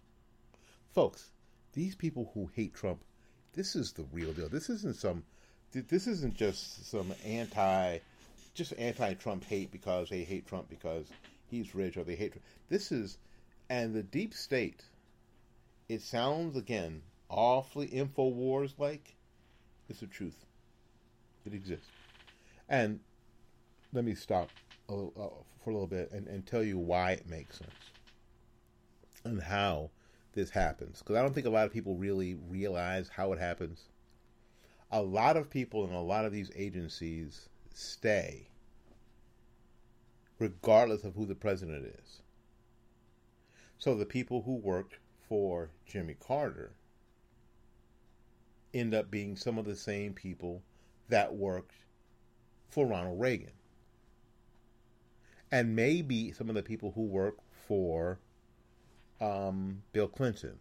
Folks, 0.92 1.30
these 1.72 1.94
people 1.94 2.30
who 2.34 2.50
hate 2.54 2.74
Trump, 2.74 3.04
this 3.54 3.76
is 3.76 3.92
the 3.92 4.04
real 4.12 4.32
deal. 4.32 4.48
This 4.48 4.68
isn't 4.70 4.96
some 4.96 5.24
this 5.72 6.06
isn't 6.06 6.36
just 6.36 6.88
some 6.88 7.12
anti 7.24 7.98
just 8.54 8.72
anti-Trump 8.78 9.44
hate 9.44 9.72
because 9.72 10.08
they 10.08 10.22
hate 10.22 10.46
Trump 10.46 10.68
because 10.68 11.06
he's 11.48 11.74
rich 11.74 11.96
or 11.96 12.04
they 12.04 12.14
hate 12.14 12.32
Trump. 12.32 12.44
This 12.68 12.92
is, 12.92 13.18
and 13.68 13.94
the 13.94 14.02
deep 14.02 14.32
state. 14.32 14.84
It 15.88 16.00
sounds 16.00 16.56
again 16.56 17.02
awfully 17.28 17.88
Infowars 17.88 18.78
like. 18.78 19.16
It's 19.88 20.00
the 20.00 20.06
truth. 20.06 20.46
It 21.44 21.52
exists, 21.52 21.86
and 22.68 23.00
let 23.92 24.04
me 24.04 24.14
stop 24.14 24.48
a 24.88 24.94
uh, 24.94 25.28
for 25.62 25.70
a 25.70 25.72
little 25.72 25.86
bit 25.86 26.10
and, 26.12 26.26
and 26.26 26.46
tell 26.46 26.62
you 26.62 26.78
why 26.78 27.12
it 27.12 27.28
makes 27.28 27.58
sense 27.58 27.70
and 29.24 29.42
how 29.42 29.90
this 30.34 30.50
happens 30.50 30.98
because 30.98 31.16
I 31.16 31.22
don't 31.22 31.34
think 31.34 31.46
a 31.46 31.50
lot 31.50 31.66
of 31.66 31.72
people 31.72 31.96
really 31.96 32.34
realize 32.48 33.08
how 33.08 33.32
it 33.32 33.38
happens. 33.38 33.84
A 34.90 35.02
lot 35.02 35.36
of 35.36 35.50
people 35.50 35.86
in 35.86 35.92
a 35.92 36.02
lot 36.02 36.24
of 36.24 36.32
these 36.32 36.50
agencies 36.54 37.48
stay 37.72 38.48
regardless 40.38 41.04
of 41.04 41.14
who 41.14 41.26
the 41.26 41.34
president 41.34 41.86
is. 41.86 42.20
So 43.78 43.94
the 43.94 44.06
people 44.06 44.42
who 44.42 44.56
worked 44.56 44.98
for 45.28 45.70
Jimmy 45.86 46.14
Carter 46.14 46.74
end 48.72 48.94
up 48.94 49.10
being 49.10 49.36
some 49.36 49.58
of 49.58 49.64
the 49.64 49.76
same 49.76 50.12
people 50.12 50.62
that 51.08 51.34
worked 51.34 51.76
for 52.68 52.86
Ronald 52.86 53.20
Reagan. 53.20 53.52
And 55.52 55.76
maybe 55.76 56.32
some 56.32 56.48
of 56.48 56.56
the 56.56 56.62
people 56.62 56.92
who 56.92 57.02
work 57.02 57.36
for 57.68 58.18
um, 59.24 59.82
Bill 59.92 60.08
Clinton, 60.08 60.58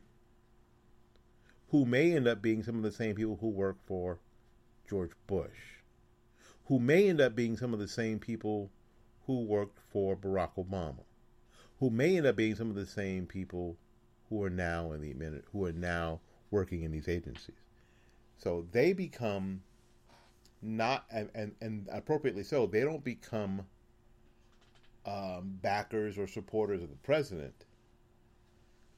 who 1.69 1.85
may 1.85 2.15
end 2.15 2.27
up 2.27 2.41
being 2.41 2.63
some 2.63 2.77
of 2.77 2.83
the 2.83 2.91
same 2.91 3.15
people 3.15 3.37
who 3.41 3.49
work 3.49 3.77
for 3.85 4.19
George 4.89 5.11
Bush, 5.27 5.81
who 6.65 6.79
may 6.79 7.09
end 7.09 7.19
up 7.19 7.35
being 7.35 7.57
some 7.57 7.73
of 7.73 7.79
the 7.79 7.87
same 7.87 8.19
people 8.19 8.69
who 9.25 9.41
worked 9.41 9.79
for 9.91 10.15
Barack 10.15 10.51
Obama, 10.57 11.03
who 11.79 11.89
may 11.89 12.17
end 12.17 12.25
up 12.25 12.35
being 12.35 12.55
some 12.55 12.69
of 12.69 12.75
the 12.75 12.85
same 12.85 13.25
people 13.25 13.75
who 14.29 14.41
are 14.43 14.49
now 14.49 14.91
in 14.93 15.01
the 15.01 15.41
who 15.51 15.65
are 15.65 15.73
now 15.73 16.19
working 16.51 16.83
in 16.83 16.91
these 16.91 17.07
agencies. 17.07 17.55
So 18.37 18.65
they 18.71 18.93
become 18.93 19.61
not 20.61 21.05
and 21.11 21.29
and, 21.35 21.55
and 21.61 21.87
appropriately 21.91 22.43
so. 22.43 22.67
They 22.67 22.81
don't 22.81 23.03
become 23.03 23.63
um, 25.05 25.59
backers 25.61 26.17
or 26.17 26.27
supporters 26.27 26.81
of 26.81 26.89
the 26.89 26.95
president. 26.97 27.65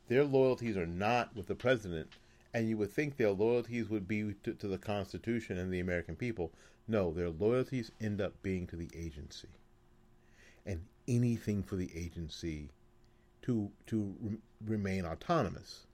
Their 0.08 0.24
loyalties 0.24 0.78
are 0.78 0.86
not 0.86 1.36
with 1.36 1.48
the 1.48 1.56
president, 1.56 2.10
and 2.54 2.70
you 2.70 2.78
would 2.78 2.92
think 2.92 3.18
their 3.18 3.32
loyalties 3.32 3.90
would 3.90 4.08
be 4.08 4.36
to, 4.44 4.54
to 4.54 4.68
the 4.68 4.78
Constitution 4.78 5.58
and 5.58 5.74
the 5.74 5.80
American 5.80 6.16
people. 6.16 6.52
No, 6.88 7.12
their 7.12 7.30
loyalties 7.30 7.92
end 8.00 8.22
up 8.22 8.34
being 8.44 8.68
to 8.68 8.76
the 8.76 8.90
agency 8.96 9.48
and 10.66 10.86
anything 11.08 11.64
for 11.64 11.76
the 11.76 11.90
agency 11.96 12.70
to 13.44 13.72
to 13.88 14.16
re- 14.22 14.38
remain 14.66 15.06
autonomous. 15.06 15.86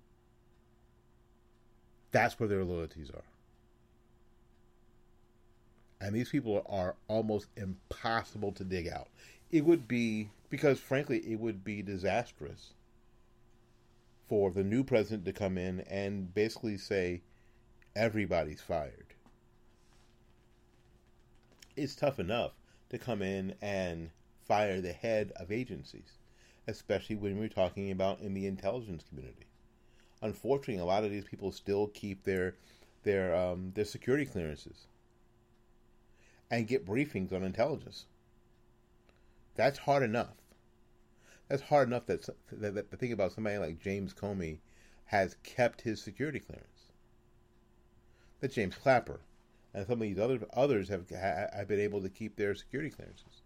That's 2.12 2.40
where 2.40 2.50
their 2.50 2.64
loyalties 2.64 3.10
are. 3.10 3.24
And 6.02 6.16
these 6.16 6.30
people 6.30 6.66
are 6.68 6.96
almost 7.08 7.48
impossible 7.56 8.52
to 8.54 8.64
dig 8.64 8.88
out. 8.88 9.08
It 9.52 9.64
would 9.64 9.88
be 9.88 10.30
because 10.50 10.80
frankly 10.80 11.20
it 11.20 11.40
would 11.40 11.64
be 11.64 11.82
disastrous 11.82 12.74
for 14.32 14.50
the 14.50 14.64
new 14.64 14.82
president 14.82 15.26
to 15.26 15.34
come 15.34 15.58
in 15.58 15.82
and 15.82 16.34
basically 16.34 16.78
say 16.78 17.22
everybody's 17.98 18.62
fired. 18.62 19.14
It's 21.76 21.96
tough 21.96 22.18
enough 22.18 22.54
to 22.92 22.98
come 22.98 23.22
in 23.22 23.56
and 23.62 24.10
fire 24.48 24.80
the 24.80 24.94
head 24.94 25.34
of 25.36 25.52
agencies, 25.52 26.14
especially 26.66 27.18
when 27.18 27.40
we're 27.40 27.50
talking 27.50 27.92
about 27.92 28.22
in 28.22 28.34
the 28.34 28.48
intelligence 28.48 29.04
community. 29.10 29.48
Unfortunately, 30.22 30.82
a 30.82 30.86
lot 30.86 31.04
of 31.04 31.12
these 31.12 31.26
people 31.26 31.52
still 31.52 31.88
keep 31.88 32.24
their 32.24 32.56
their 33.04 33.36
um, 33.36 33.74
their 33.76 33.84
security 33.84 34.26
clearances 34.26 34.86
and 36.50 36.70
get 36.70 36.86
briefings 36.88 37.34
on 37.34 37.44
intelligence. 37.44 38.06
That's 39.56 39.80
hard 39.80 40.04
enough. 40.04 40.41
That's 41.52 41.64
hard 41.64 41.90
enough 41.90 42.06
that, 42.06 42.30
that, 42.54 42.76
that 42.76 42.92
the 42.92 42.96
thing 42.96 43.12
about 43.12 43.34
somebody 43.34 43.58
like 43.58 43.78
James 43.78 44.14
Comey 44.14 44.60
has 45.04 45.36
kept 45.44 45.82
his 45.82 46.02
security 46.02 46.40
clearance. 46.40 46.94
That 48.40 48.54
James 48.54 48.76
Clapper 48.76 49.20
and 49.74 49.86
some 49.86 49.96
of 49.96 50.00
these 50.00 50.18
other 50.18 50.40
others 50.54 50.88
have 50.88 51.10
have 51.10 51.68
been 51.68 51.82
able 51.82 52.02
to 52.04 52.10
keep 52.10 52.38
their 52.38 52.56
security 52.56 52.90
clearances 52.90 53.42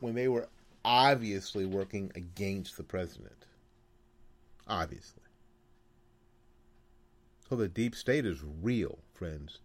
when 0.00 0.14
they 0.14 0.28
were 0.28 0.48
obviously 0.82 1.66
working 1.66 2.10
against 2.14 2.78
the 2.78 2.84
president. 2.84 3.44
Obviously. 4.66 5.24
So 7.50 7.56
the 7.56 7.68
deep 7.68 7.94
state 7.94 8.24
is 8.24 8.42
real, 8.42 9.00
friends. 9.12 9.58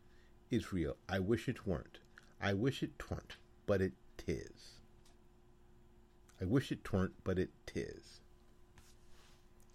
It's 0.51 0.73
real. 0.73 0.97
I 1.07 1.19
wish 1.19 1.47
it 1.47 1.65
weren't. 1.65 1.99
I 2.41 2.53
wish 2.53 2.83
it 2.83 2.91
weren't, 3.09 3.37
but 3.65 3.81
it 3.81 3.93
tis. 4.17 4.76
I 6.41 6.45
wish 6.45 6.71
it 6.71 6.91
weren't, 6.91 7.13
but 7.23 7.39
it 7.39 7.49
tis. 7.65 8.21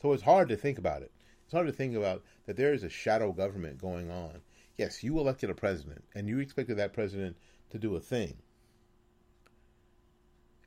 So 0.00 0.12
it's 0.12 0.22
hard 0.22 0.48
to 0.48 0.56
think 0.56 0.78
about 0.78 1.02
it. 1.02 1.12
It's 1.44 1.52
hard 1.52 1.66
to 1.66 1.72
think 1.72 1.96
about 1.96 2.22
that 2.46 2.56
there 2.56 2.72
is 2.72 2.82
a 2.82 2.88
shadow 2.88 3.32
government 3.32 3.78
going 3.78 4.10
on. 4.10 4.40
Yes, 4.76 5.02
you 5.02 5.18
elected 5.18 5.50
a 5.50 5.54
president, 5.54 6.04
and 6.14 6.28
you 6.28 6.38
expected 6.38 6.76
that 6.78 6.92
president 6.92 7.36
to 7.70 7.78
do 7.78 7.94
a 7.94 8.00
thing. 8.00 8.38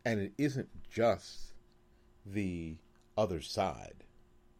And 0.05 0.19
it 0.19 0.33
isn't 0.37 0.69
just 0.89 1.53
the 2.25 2.77
other 3.17 3.41
side, 3.41 4.03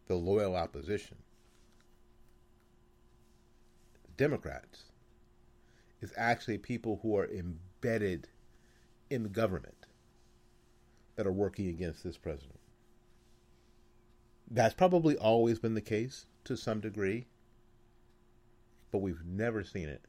the 0.08 0.16
loyal 0.16 0.56
opposition. 0.56 1.18
Democrats 4.16 4.84
is 6.00 6.12
actually 6.16 6.58
people 6.58 6.98
who 7.02 7.16
are 7.16 7.26
embedded 7.26 8.28
in 9.10 9.22
the 9.22 9.28
government 9.28 9.85
that 11.16 11.26
are 11.26 11.32
working 11.32 11.68
against 11.68 12.04
this 12.04 12.16
president. 12.16 12.58
That's 14.50 14.74
probably 14.74 15.16
always 15.16 15.58
been 15.58 15.74
the 15.74 15.80
case 15.80 16.26
to 16.44 16.56
some 16.56 16.80
degree, 16.80 17.26
but 18.92 18.98
we've 18.98 19.24
never 19.24 19.64
seen 19.64 19.88
it. 19.88 20.02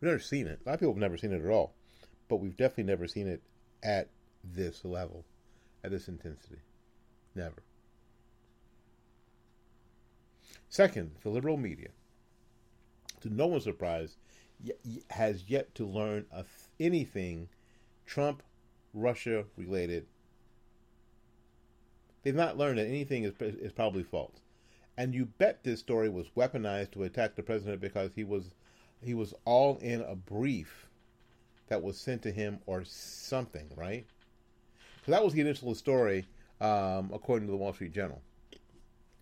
We've 0.00 0.10
never 0.10 0.20
seen 0.20 0.46
it. 0.46 0.60
A 0.64 0.68
lot 0.68 0.74
of 0.74 0.80
people 0.80 0.94
have 0.94 1.00
never 1.00 1.16
seen 1.18 1.32
it 1.32 1.44
at 1.44 1.50
all 1.50 1.74
but 2.28 2.36
we've 2.36 2.56
definitely 2.56 2.84
never 2.84 3.06
seen 3.06 3.28
it 3.28 3.42
at 3.82 4.08
this 4.42 4.84
level, 4.84 5.24
at 5.82 5.90
this 5.90 6.08
intensity. 6.08 6.60
Never. 7.34 7.62
Second, 10.68 11.12
the 11.22 11.30
liberal 11.30 11.56
media. 11.56 11.88
To 13.20 13.32
no 13.32 13.46
one's 13.46 13.64
surprise, 13.64 14.16
has 15.10 15.44
yet 15.48 15.74
to 15.76 15.86
learn 15.86 16.26
anything 16.80 17.48
Trump 18.06 18.42
Russia 18.92 19.44
related. 19.56 20.06
They've 22.22 22.34
not 22.34 22.56
learned 22.56 22.78
that 22.78 22.86
anything 22.86 23.24
is, 23.24 23.34
is 23.40 23.72
probably 23.72 24.02
false. 24.02 24.40
And 24.96 25.14
you 25.14 25.26
bet 25.26 25.64
this 25.64 25.80
story 25.80 26.08
was 26.08 26.28
weaponized 26.36 26.92
to 26.92 27.02
attack 27.02 27.34
the 27.34 27.42
president 27.42 27.80
because 27.80 28.12
he 28.14 28.24
was 28.24 28.54
he 29.02 29.12
was 29.12 29.34
all 29.44 29.76
in 29.78 30.00
a 30.00 30.14
brief 30.14 30.88
that 31.68 31.82
was 31.82 31.98
sent 31.98 32.22
to 32.22 32.30
him 32.30 32.60
or 32.66 32.84
something, 32.84 33.68
right? 33.76 34.06
So 35.04 35.12
that 35.12 35.24
was 35.24 35.34
the 35.34 35.40
initial 35.40 35.74
story, 35.74 36.26
um, 36.60 37.10
according 37.12 37.48
to 37.48 37.50
the 37.50 37.58
Wall 37.58 37.74
Street 37.74 37.92
Journal. 37.92 38.22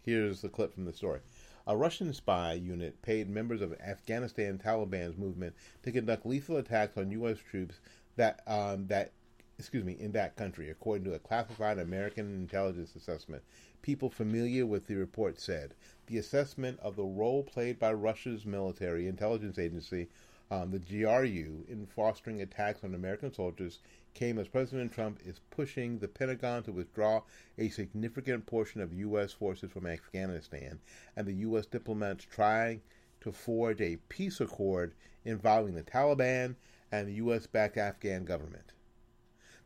Here's 0.02 0.40
the 0.40 0.48
clip 0.48 0.74
from 0.74 0.84
the 0.84 0.92
story. 0.92 1.20
A 1.66 1.76
Russian 1.76 2.12
spy 2.12 2.54
unit 2.54 3.00
paid 3.02 3.30
members 3.30 3.62
of 3.62 3.72
Afghanistan 3.80 4.58
Taliban's 4.58 5.16
movement 5.16 5.54
to 5.84 5.92
conduct 5.92 6.26
lethal 6.26 6.56
attacks 6.56 6.96
on 6.96 7.10
U.S. 7.12 7.38
troops 7.38 7.80
that 8.16 8.42
um, 8.46 8.86
that 8.88 9.12
excuse 9.58 9.84
me 9.84 9.96
in 10.00 10.12
that 10.12 10.36
country, 10.36 10.70
according 10.70 11.04
to 11.04 11.14
a 11.14 11.18
classified 11.18 11.78
American 11.78 12.34
intelligence 12.34 12.96
assessment. 12.96 13.42
People 13.80 14.10
familiar 14.10 14.66
with 14.66 14.86
the 14.86 14.94
report 14.94 15.40
said 15.40 15.74
the 16.06 16.18
assessment 16.18 16.78
of 16.80 16.96
the 16.96 17.04
role 17.04 17.42
played 17.42 17.78
by 17.78 17.92
Russia's 17.92 18.44
military 18.44 19.06
intelligence 19.06 19.58
agency, 19.58 20.08
um, 20.50 20.70
the 20.70 20.78
GRU, 20.78 21.64
in 21.68 21.86
fostering 21.86 22.42
attacks 22.42 22.84
on 22.84 22.94
American 22.94 23.32
soldiers 23.32 23.78
came 24.14 24.38
as 24.38 24.48
President 24.48 24.92
Trump 24.92 25.18
is 25.24 25.40
pushing 25.50 25.98
the 25.98 26.08
Pentagon 26.08 26.62
to 26.64 26.72
withdraw 26.72 27.22
a 27.56 27.68
significant 27.70 28.44
portion 28.44 28.80
of 28.80 28.92
U.S. 28.92 29.32
forces 29.32 29.70
from 29.70 29.86
Afghanistan, 29.86 30.78
and 31.16 31.26
the 31.26 31.32
U.S. 31.34 31.66
diplomats 31.66 32.24
trying 32.24 32.82
to 33.22 33.32
forge 33.32 33.80
a 33.80 33.96
peace 34.08 34.40
accord 34.40 34.92
involving 35.24 35.74
the 35.74 35.82
Taliban 35.82 36.56
and 36.92 37.08
the 37.08 37.14
U.S. 37.14 37.46
backed 37.46 37.78
Afghan 37.78 38.24
government. 38.24 38.72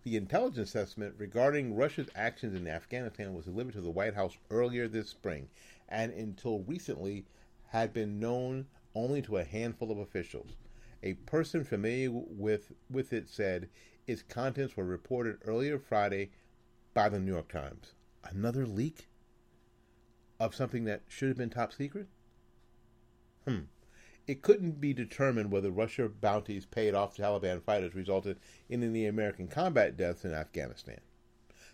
The 0.05 0.17
intelligence 0.17 0.69
assessment 0.69 1.17
regarding 1.19 1.75
Russia's 1.75 2.09
actions 2.15 2.55
in 2.55 2.69
Afghanistan 2.69 3.35
was 3.35 3.47
delivered 3.47 3.75
to 3.75 3.81
the 3.81 3.91
White 3.91 4.15
House 4.15 4.39
earlier 4.51 4.87
this 4.87 5.11
spring, 5.11 5.49
and 5.89 6.12
until 6.12 6.61
recently 6.61 7.27
had 7.71 7.93
been 7.93 8.21
known 8.21 8.69
only 8.95 9.21
to 9.23 9.39
a 9.39 9.45
handful 9.45 9.91
of 9.91 9.99
officials. 9.99 10.57
A 11.03 11.15
person 11.15 11.65
familiar 11.65 12.11
with, 12.12 12.73
with 12.89 13.12
it 13.12 13.29
said 13.29 13.69
its 14.07 14.23
contents 14.23 14.77
were 14.77 14.85
reported 14.85 15.39
earlier 15.45 15.79
Friday 15.79 16.31
by 16.95 17.09
the 17.09 17.19
New 17.19 17.33
York 17.33 17.49
Times. 17.49 17.95
Another 18.23 18.65
leak 18.65 19.09
of 20.39 20.55
something 20.55 20.85
that 20.85 21.03
should 21.09 21.29
have 21.29 21.37
been 21.37 21.51
top 21.51 21.73
secret? 21.73 22.07
Hmm. 23.47 23.62
It 24.27 24.43
couldn't 24.43 24.81
be 24.81 24.93
determined 24.93 25.53
whether 25.53 25.71
Russia 25.71 26.09
bounties 26.09 26.67
paid 26.67 26.95
off 26.95 27.17
Taliban 27.17 27.62
fighters 27.62 27.95
resulted 27.95 28.41
in 28.69 28.83
any 28.83 29.07
American 29.07 29.47
combat 29.47 29.97
deaths 29.97 30.25
in 30.25 30.33
Afghanistan. 30.33 31.01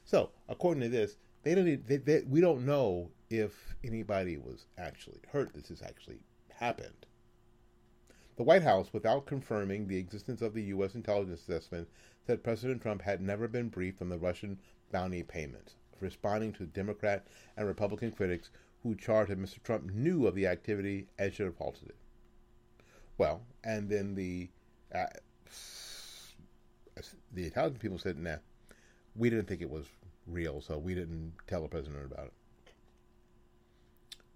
So, 0.05 0.33
according 0.51 0.83
to 0.83 0.91
this, 0.91 1.17
they 1.45 1.55
don't. 1.55 1.87
They, 1.87 1.97
they, 1.97 2.23
we 2.23 2.43
don't 2.43 2.67
know 2.67 3.11
if 3.31 3.75
anybody 3.83 4.37
was 4.37 4.67
actually 4.77 5.21
hurt. 5.29 5.55
This 5.55 5.69
has 5.69 5.81
actually 5.81 6.21
happened. 6.51 7.07
The 8.37 8.43
White 8.43 8.62
House, 8.62 8.93
without 8.93 9.25
confirming 9.25 9.88
the 9.88 9.97
existence 9.97 10.43
of 10.43 10.53
the 10.53 10.65
U.S. 10.65 10.95
intelligence 10.95 11.41
assessment, 11.41 11.88
said 12.27 12.45
President 12.45 12.83
Trump 12.83 13.01
had 13.01 13.23
never 13.23 13.49
been 13.49 13.71
briefed 13.71 14.03
on 14.03 14.11
the 14.11 14.19
Russian 14.19 14.59
bounty 14.91 15.23
payments, 15.23 15.77
responding 16.01 16.53
to 16.55 16.67
Democrat 16.67 17.27
and 17.57 17.67
Republican 17.67 18.12
critics 18.12 18.51
who 18.83 18.95
charged 18.95 19.31
that 19.31 19.41
Mr. 19.41 19.62
Trump 19.62 19.91
knew 19.91 20.27
of 20.27 20.35
the 20.35 20.47
activity 20.47 21.07
and 21.19 21.33
should 21.33 21.47
have 21.47 21.57
halted 21.57 21.88
it. 21.88 21.97
Well, 23.23 23.43
and 23.63 23.89
then 23.89 24.17
the 24.17 24.49
uh, 24.93 25.07
the 27.33 27.45
intelligence 27.45 27.81
people 27.81 27.99
said, 27.99 28.19
"Nah, 28.19 28.39
we 29.15 29.31
didn't 29.31 29.47
think 29.47 29.63
it 29.63 29.71
was 29.71 29.87
real, 30.27 30.61
so 30.61 30.77
we 30.77 30.97
didn't 30.97 31.35
tell 31.47 31.63
the 31.63 31.69
president 31.69 32.05
about 32.05 32.27
it." 32.27 32.33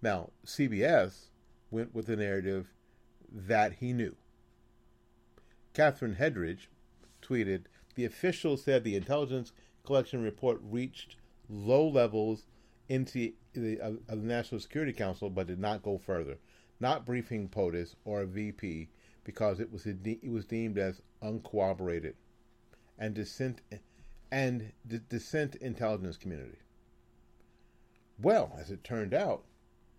Now, 0.00 0.30
CBS 0.44 1.30
went 1.72 1.96
with 1.96 2.06
the 2.06 2.14
narrative 2.14 2.72
that 3.28 3.72
he 3.72 3.92
knew. 3.92 4.14
Catherine 5.74 6.14
Herridge 6.14 6.68
tweeted, 7.20 7.64
"The 7.96 8.04
official 8.04 8.56
said 8.56 8.84
the 8.84 8.94
intelligence 8.94 9.50
collection 9.84 10.22
report 10.22 10.60
reached 10.62 11.16
low 11.48 11.88
levels 11.88 12.46
into 12.88 13.32
the, 13.52 13.80
uh, 13.80 13.94
of 14.06 14.22
the 14.22 14.28
National 14.28 14.60
Security 14.60 14.92
Council, 14.92 15.28
but 15.28 15.48
did 15.48 15.58
not 15.58 15.82
go 15.82 15.98
further." 15.98 16.38
Not 16.80 17.06
briefing 17.06 17.48
POTUS 17.48 17.94
or 18.04 18.20
a 18.20 18.26
VP 18.26 18.88
because 19.24 19.60
it 19.60 19.72
was 19.72 19.86
it 19.86 20.30
was 20.30 20.44
deemed 20.44 20.78
as 20.78 21.00
uncooperated 21.22 22.14
and 22.98 23.14
dissent 23.14 23.60
and 24.30 24.72
the 24.84 24.98
dissent 24.98 25.56
intelligence 25.56 26.16
community. 26.16 26.58
Well, 28.20 28.56
as 28.58 28.70
it 28.70 28.82
turned 28.82 29.14
out, 29.14 29.44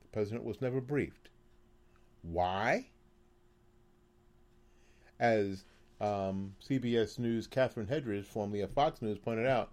the 0.01 0.07
president 0.07 0.43
was 0.43 0.61
never 0.61 0.81
briefed. 0.81 1.29
Why? 2.21 2.87
As 5.19 5.65
um, 6.01 6.55
CBS 6.63 7.19
News 7.19 7.47
Catherine 7.47 7.87
Herridge, 7.87 8.25
formerly 8.25 8.61
of 8.61 8.71
Fox 8.71 9.01
News, 9.01 9.17
pointed 9.17 9.47
out, 9.47 9.71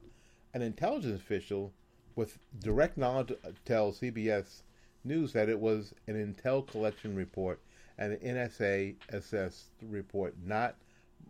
an 0.52 0.62
intelligence 0.62 1.20
official 1.20 1.72
with 2.16 2.38
direct 2.60 2.96
knowledge 2.96 3.32
tells 3.64 4.00
CBS 4.00 4.62
News 5.04 5.32
that 5.34 5.48
it 5.48 5.60
was 5.60 5.94
an 6.06 6.14
intel 6.14 6.66
collection 6.66 7.14
report 7.14 7.60
and 7.98 8.12
the 8.12 8.16
NSA 8.16 8.96
assessed 9.10 9.66
report 9.82 10.34
not 10.44 10.76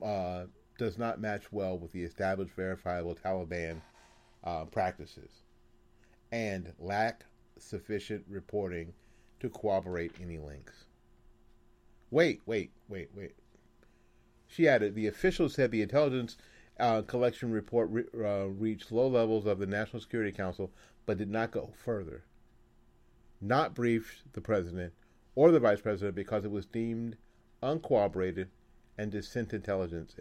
uh, 0.02 0.44
does 0.78 0.98
not 0.98 1.20
match 1.20 1.52
well 1.52 1.78
with 1.78 1.92
the 1.92 2.02
established 2.02 2.52
verifiable 2.54 3.14
Taliban 3.14 3.80
uh, 4.42 4.64
practices 4.64 5.42
and 6.32 6.72
lack 6.78 7.24
sufficient 7.58 8.24
reporting 8.28 8.92
to 9.40 9.48
corroborate 9.48 10.12
any 10.20 10.38
links. 10.38 10.84
Wait, 12.10 12.42
wait, 12.46 12.70
wait, 12.88 13.10
wait. 13.14 13.34
She 14.46 14.68
added, 14.68 14.94
the 14.94 15.06
official 15.06 15.48
said 15.48 15.70
the 15.70 15.82
intelligence 15.82 16.36
uh, 16.78 17.02
collection 17.02 17.50
report 17.50 17.88
re- 17.90 18.04
uh, 18.14 18.46
reached 18.46 18.92
low 18.92 19.08
levels 19.08 19.46
of 19.46 19.58
the 19.58 19.66
National 19.66 20.00
Security 20.00 20.32
Council, 20.32 20.72
but 21.06 21.18
did 21.18 21.30
not 21.30 21.50
go 21.50 21.72
further 21.76 22.24
not 23.44 23.74
briefed 23.74 24.32
the 24.32 24.40
president 24.40 24.92
or 25.34 25.50
the 25.50 25.60
vice 25.60 25.80
president 25.80 26.14
because 26.14 26.44
it 26.44 26.50
was 26.50 26.66
deemed 26.66 27.16
uncooperated 27.62 28.48
and 28.98 29.10
dissent 29.10 29.52
intelligence 29.52 30.14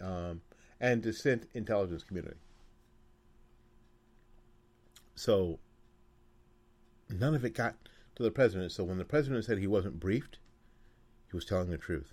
um, 0.00 0.40
and 0.80 1.02
dissent 1.02 1.46
intelligence 1.54 2.02
community. 2.02 2.36
So 5.14 5.58
none 7.08 7.34
of 7.34 7.44
it 7.44 7.54
got 7.54 7.74
to 8.16 8.22
the 8.22 8.30
president. 8.30 8.72
So 8.72 8.84
when 8.84 8.98
the 8.98 9.04
president 9.04 9.44
said 9.44 9.58
he 9.58 9.66
wasn't 9.66 10.00
briefed, 10.00 10.38
he 11.30 11.36
was 11.36 11.44
telling 11.44 11.70
the 11.70 11.78
truth. 11.78 12.12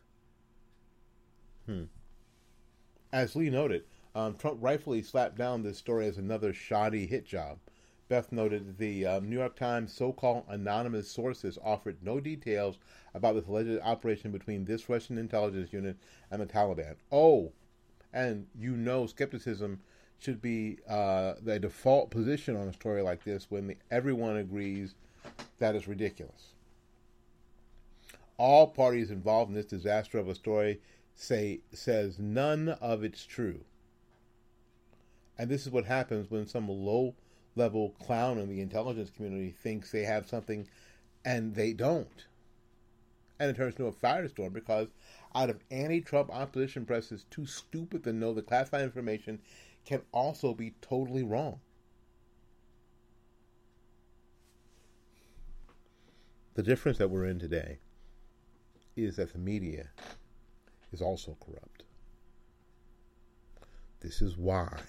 Hmm. 1.65 1.83
As 3.11 3.35
Lee 3.35 3.49
noted, 3.49 3.83
um, 4.15 4.35
Trump 4.35 4.57
rightfully 4.61 5.01
slapped 5.01 5.37
down 5.37 5.63
this 5.63 5.77
story 5.77 6.07
as 6.07 6.17
another 6.17 6.53
shoddy 6.53 7.05
hit 7.05 7.25
job. 7.25 7.59
Beth 8.09 8.31
noted 8.31 8.77
the 8.77 9.05
um, 9.05 9.29
New 9.29 9.37
York 9.37 9.55
Times 9.55 9.91
so 9.91 10.13
called 10.13 10.45
anonymous 10.47 11.09
sources 11.11 11.57
offered 11.63 11.97
no 12.01 12.19
details 12.19 12.77
about 13.13 13.35
this 13.35 13.47
alleged 13.47 13.81
operation 13.83 14.31
between 14.31 14.63
this 14.63 14.87
Russian 14.87 15.17
intelligence 15.17 15.73
unit 15.73 15.97
and 16.31 16.41
the 16.41 16.45
Taliban. 16.45 16.95
Oh, 17.11 17.51
and 18.13 18.47
you 18.57 18.77
know, 18.77 19.07
skepticism 19.07 19.81
should 20.19 20.41
be 20.41 20.77
uh, 20.87 21.33
the 21.41 21.59
default 21.59 22.09
position 22.09 22.55
on 22.55 22.67
a 22.67 22.73
story 22.73 23.01
like 23.01 23.23
this 23.23 23.47
when 23.49 23.67
the, 23.67 23.77
everyone 23.91 24.37
agrees 24.37 24.95
that 25.59 25.75
is 25.75 25.87
ridiculous. 25.87 26.53
All 28.37 28.67
parties 28.67 29.11
involved 29.11 29.49
in 29.49 29.55
this 29.55 29.65
disaster 29.65 30.17
of 30.17 30.29
a 30.29 30.35
story 30.35 30.79
say 31.15 31.59
says 31.73 32.19
none 32.19 32.69
of 32.69 33.03
it's 33.03 33.25
true. 33.25 33.61
And 35.37 35.49
this 35.49 35.65
is 35.65 35.71
what 35.71 35.85
happens 35.85 36.31
when 36.31 36.47
some 36.47 36.69
low 36.69 37.15
level 37.57 37.95
clown 38.05 38.37
in 38.37 38.47
the 38.49 38.61
intelligence 38.61 39.09
community 39.09 39.51
thinks 39.51 39.91
they 39.91 40.03
have 40.03 40.27
something 40.27 40.67
and 41.25 41.55
they 41.55 41.73
don't. 41.73 42.25
And 43.39 43.49
it 43.49 43.55
turns 43.55 43.75
into 43.75 43.87
a 43.87 43.91
firestorm 43.91 44.53
because 44.53 44.87
out 45.35 45.49
of 45.49 45.59
anti 45.69 46.01
Trump 46.01 46.31
opposition 46.31 46.85
press 46.85 47.11
is 47.11 47.25
too 47.29 47.45
stupid 47.45 48.03
to 48.03 48.13
know 48.13 48.33
that 48.33 48.47
classified 48.47 48.83
information 48.83 49.39
can 49.85 50.01
also 50.11 50.53
be 50.53 50.73
totally 50.81 51.23
wrong. 51.23 51.59
The 56.55 56.63
difference 56.63 56.97
that 56.97 57.09
we're 57.09 57.25
in 57.25 57.37
today 57.37 57.77
is 58.95 59.17
that 59.17 59.31
the 59.31 59.37
media 59.37 59.89
is 60.91 61.01
also 61.01 61.37
corrupt. 61.39 61.83
This 63.99 64.21
is 64.21 64.37
why, 64.37 64.79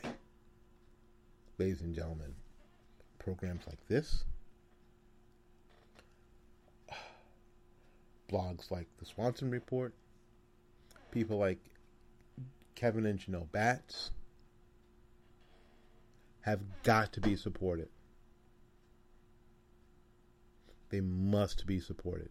ladies 1.59 1.83
and 1.83 1.95
gentlemen, 1.95 2.35
programs 3.29 3.67
like 3.67 3.87
this, 3.89 4.25
blogs 8.33 8.71
like 8.71 8.87
the 8.99 9.05
Swanson 9.05 9.51
Report, 9.51 9.93
people 11.11 11.37
like 11.37 11.59
Kevin 12.75 13.05
and 13.05 13.19
Janelle 13.19 13.53
Batts 13.53 14.13
have 16.41 16.61
got 16.85 17.13
to 17.13 17.21
be 17.21 17.37
supported. 17.37 17.91
They 20.89 21.03
must 21.03 21.67
be 21.67 21.81
supported. 21.81 22.31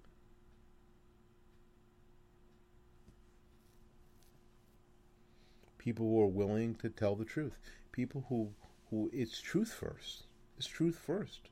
People 5.78 6.08
who 6.08 6.20
are 6.24 6.26
willing 6.26 6.74
to 6.76 6.90
tell 6.90 7.16
the 7.16 7.24
truth. 7.24 7.60
People 7.92 8.26
who 8.30 8.50
who 8.90 9.12
it's 9.14 9.40
truth 9.40 9.72
first. 9.72 10.27
It's 10.58 10.68
truth 10.68 10.98
first. 10.98 11.50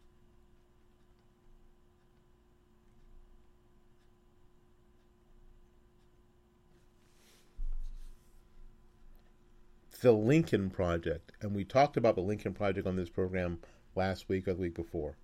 the 10.02 10.12
Lincoln 10.12 10.70
Project, 10.70 11.32
and 11.41 11.56
we 11.56 11.63
talked 11.63 11.98
about 11.98 12.13
the 12.13 12.22
Lincoln 12.22 12.54
Project 12.54 12.86
on 12.86 12.96
this 12.96 13.10
program 13.10 13.58
last 13.96 14.30
week 14.30 14.48
or 14.48 14.54
the 14.54 14.62
week 14.62 14.76
before, 14.76 15.18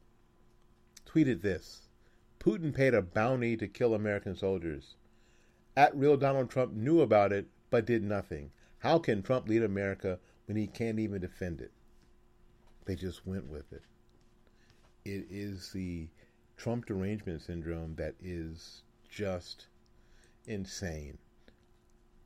tweeted 1.05 1.41
this 1.41 1.87
Putin 2.39 2.73
paid 2.73 2.95
a 2.95 3.01
bounty 3.03 3.55
to 3.57 3.67
kill 3.67 3.93
American 3.93 4.35
soldiers. 4.35 4.95
At 5.77 5.95
real 5.95 6.17
Donald 6.17 6.49
Trump 6.49 6.73
knew 6.73 7.01
about 7.01 7.31
it 7.31 7.47
but 7.69 7.85
did 7.85 8.01
nothing. 8.01 8.49
How 8.79 8.97
can 8.97 9.21
Trump 9.21 9.47
lead 9.47 9.61
America 9.61 10.17
when 10.47 10.57
he 10.57 10.65
can't 10.65 10.97
even 10.97 11.21
defend 11.21 11.61
it? 11.61 11.71
They 12.85 12.95
just 12.95 13.25
went 13.25 13.49
with 13.49 13.71
it. 13.71 13.83
It 15.05 15.27
is 15.29 15.71
the 15.71 16.09
Trump 16.57 16.85
derangement 16.85 17.41
syndrome 17.41 17.95
that 17.95 18.15
is 18.21 18.83
just 19.09 19.67
insane 20.45 21.17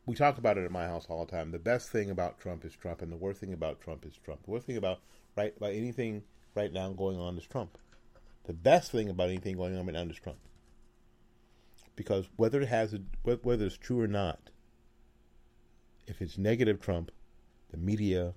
we 0.06 0.16
talk 0.16 0.38
about 0.38 0.58
it 0.58 0.66
at 0.66 0.72
my 0.72 0.86
house 0.86 1.08
all 1.10 1.26
the 1.26 1.32
time. 1.32 1.52
The 1.52 1.60
best 1.60 1.90
thing 1.90 2.12
about 2.12 2.40
Trump 2.40 2.64
is 2.64 2.74
Trump, 2.76 3.02
and 3.02 3.12
the 3.12 3.18
worst 3.18 3.40
thing 3.40 3.54
about 3.54 3.82
Trump 3.82 4.06
is 4.06 4.18
Trump. 4.24 4.44
The 4.46 4.52
worst 4.52 4.68
thing 4.68 4.78
about 4.78 5.00
right 5.36 5.54
about 5.58 5.74
anything 5.74 6.24
right 6.54 6.72
now 6.72 6.92
going 6.92 7.20
on 7.20 7.38
is 7.38 7.46
Trump. 7.46 7.78
The 8.46 8.54
best 8.54 8.92
thing 8.92 9.10
about 9.10 9.30
anything 9.30 9.58
going 9.58 9.76
on 9.78 9.86
right 9.86 9.94
now 9.94 10.04
is 10.04 10.18
Trump. 10.18 10.38
Because 11.96 12.30
whether 12.36 12.62
it 12.62 12.68
has 12.68 12.94
a, 12.94 13.00
whether 13.24 13.66
it's 13.66 13.78
true 13.78 14.00
or 14.00 14.08
not, 14.08 14.52
if 16.06 16.22
it's 16.22 16.38
negative 16.38 16.80
Trump, 16.80 17.12
the 17.72 17.78
media 17.78 18.34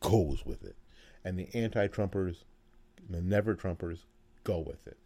goes 0.00 0.44
with 0.44 0.64
it, 0.64 0.76
and 1.24 1.38
the 1.38 1.48
anti-Trumpers, 1.54 2.44
the 3.08 3.20
never-Trumpers, 3.20 4.00
go 4.44 4.58
with 4.58 4.86
it. 4.86 4.98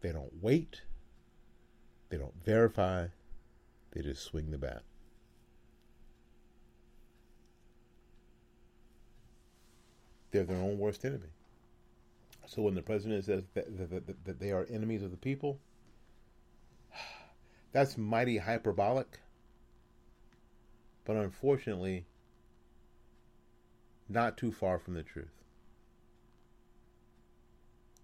They 0.00 0.12
don't 0.12 0.42
wait. 0.42 0.82
They 2.08 2.18
don't 2.18 2.34
verify 2.44 3.06
they 3.92 4.02
just 4.02 4.22
swing 4.22 4.50
the 4.50 4.58
bat. 4.58 4.82
They're 10.30 10.44
their 10.44 10.58
own 10.58 10.78
worst 10.78 11.04
enemy. 11.04 11.32
So 12.46 12.62
when 12.62 12.74
the 12.74 12.82
president 12.82 13.24
says 13.24 13.42
that, 13.54 13.76
that, 13.76 14.06
that, 14.06 14.24
that 14.24 14.40
they 14.40 14.52
are 14.52 14.66
enemies 14.70 15.02
of 15.02 15.10
the 15.10 15.16
people, 15.16 15.58
that's 17.72 17.98
mighty 17.98 18.38
hyperbolic. 18.38 19.18
But 21.04 21.16
unfortunately, 21.16 22.06
not 24.10 24.36
too 24.36 24.52
far 24.52 24.78
from 24.78 24.94
the 24.94 25.02
truth. 25.02 25.30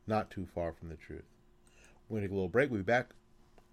Not 0.06 0.30
too 0.30 0.46
far 0.54 0.72
from 0.72 0.88
the 0.88 0.96
truth. 0.96 1.24
We're 2.08 2.20
going 2.20 2.22
to 2.22 2.28
take 2.28 2.32
a 2.32 2.34
little 2.34 2.48
break. 2.48 2.70
We'll 2.70 2.78
be 2.78 2.84
back 2.84 3.10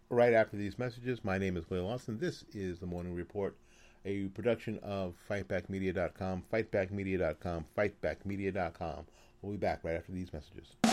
right 0.10 0.34
after 0.34 0.58
these 0.58 0.80
messages. 0.80 1.24
My 1.24 1.38
name 1.38 1.56
is 1.56 1.70
William 1.70 1.88
Lawson. 1.88 2.18
This 2.18 2.44
is 2.52 2.80
the 2.80 2.88
Morning 2.88 3.14
Report, 3.14 3.56
a 4.04 4.26
production 4.30 4.80
of 4.82 5.14
FightbackMedia.com, 5.30 6.44
FightbackMedia.com, 6.52 7.66
FightbackMedia.com. 7.78 9.06
We'll 9.42 9.52
be 9.52 9.58
back 9.58 9.84
right 9.84 9.96
after 9.96 10.12
these 10.12 10.34
messages. 10.34 10.93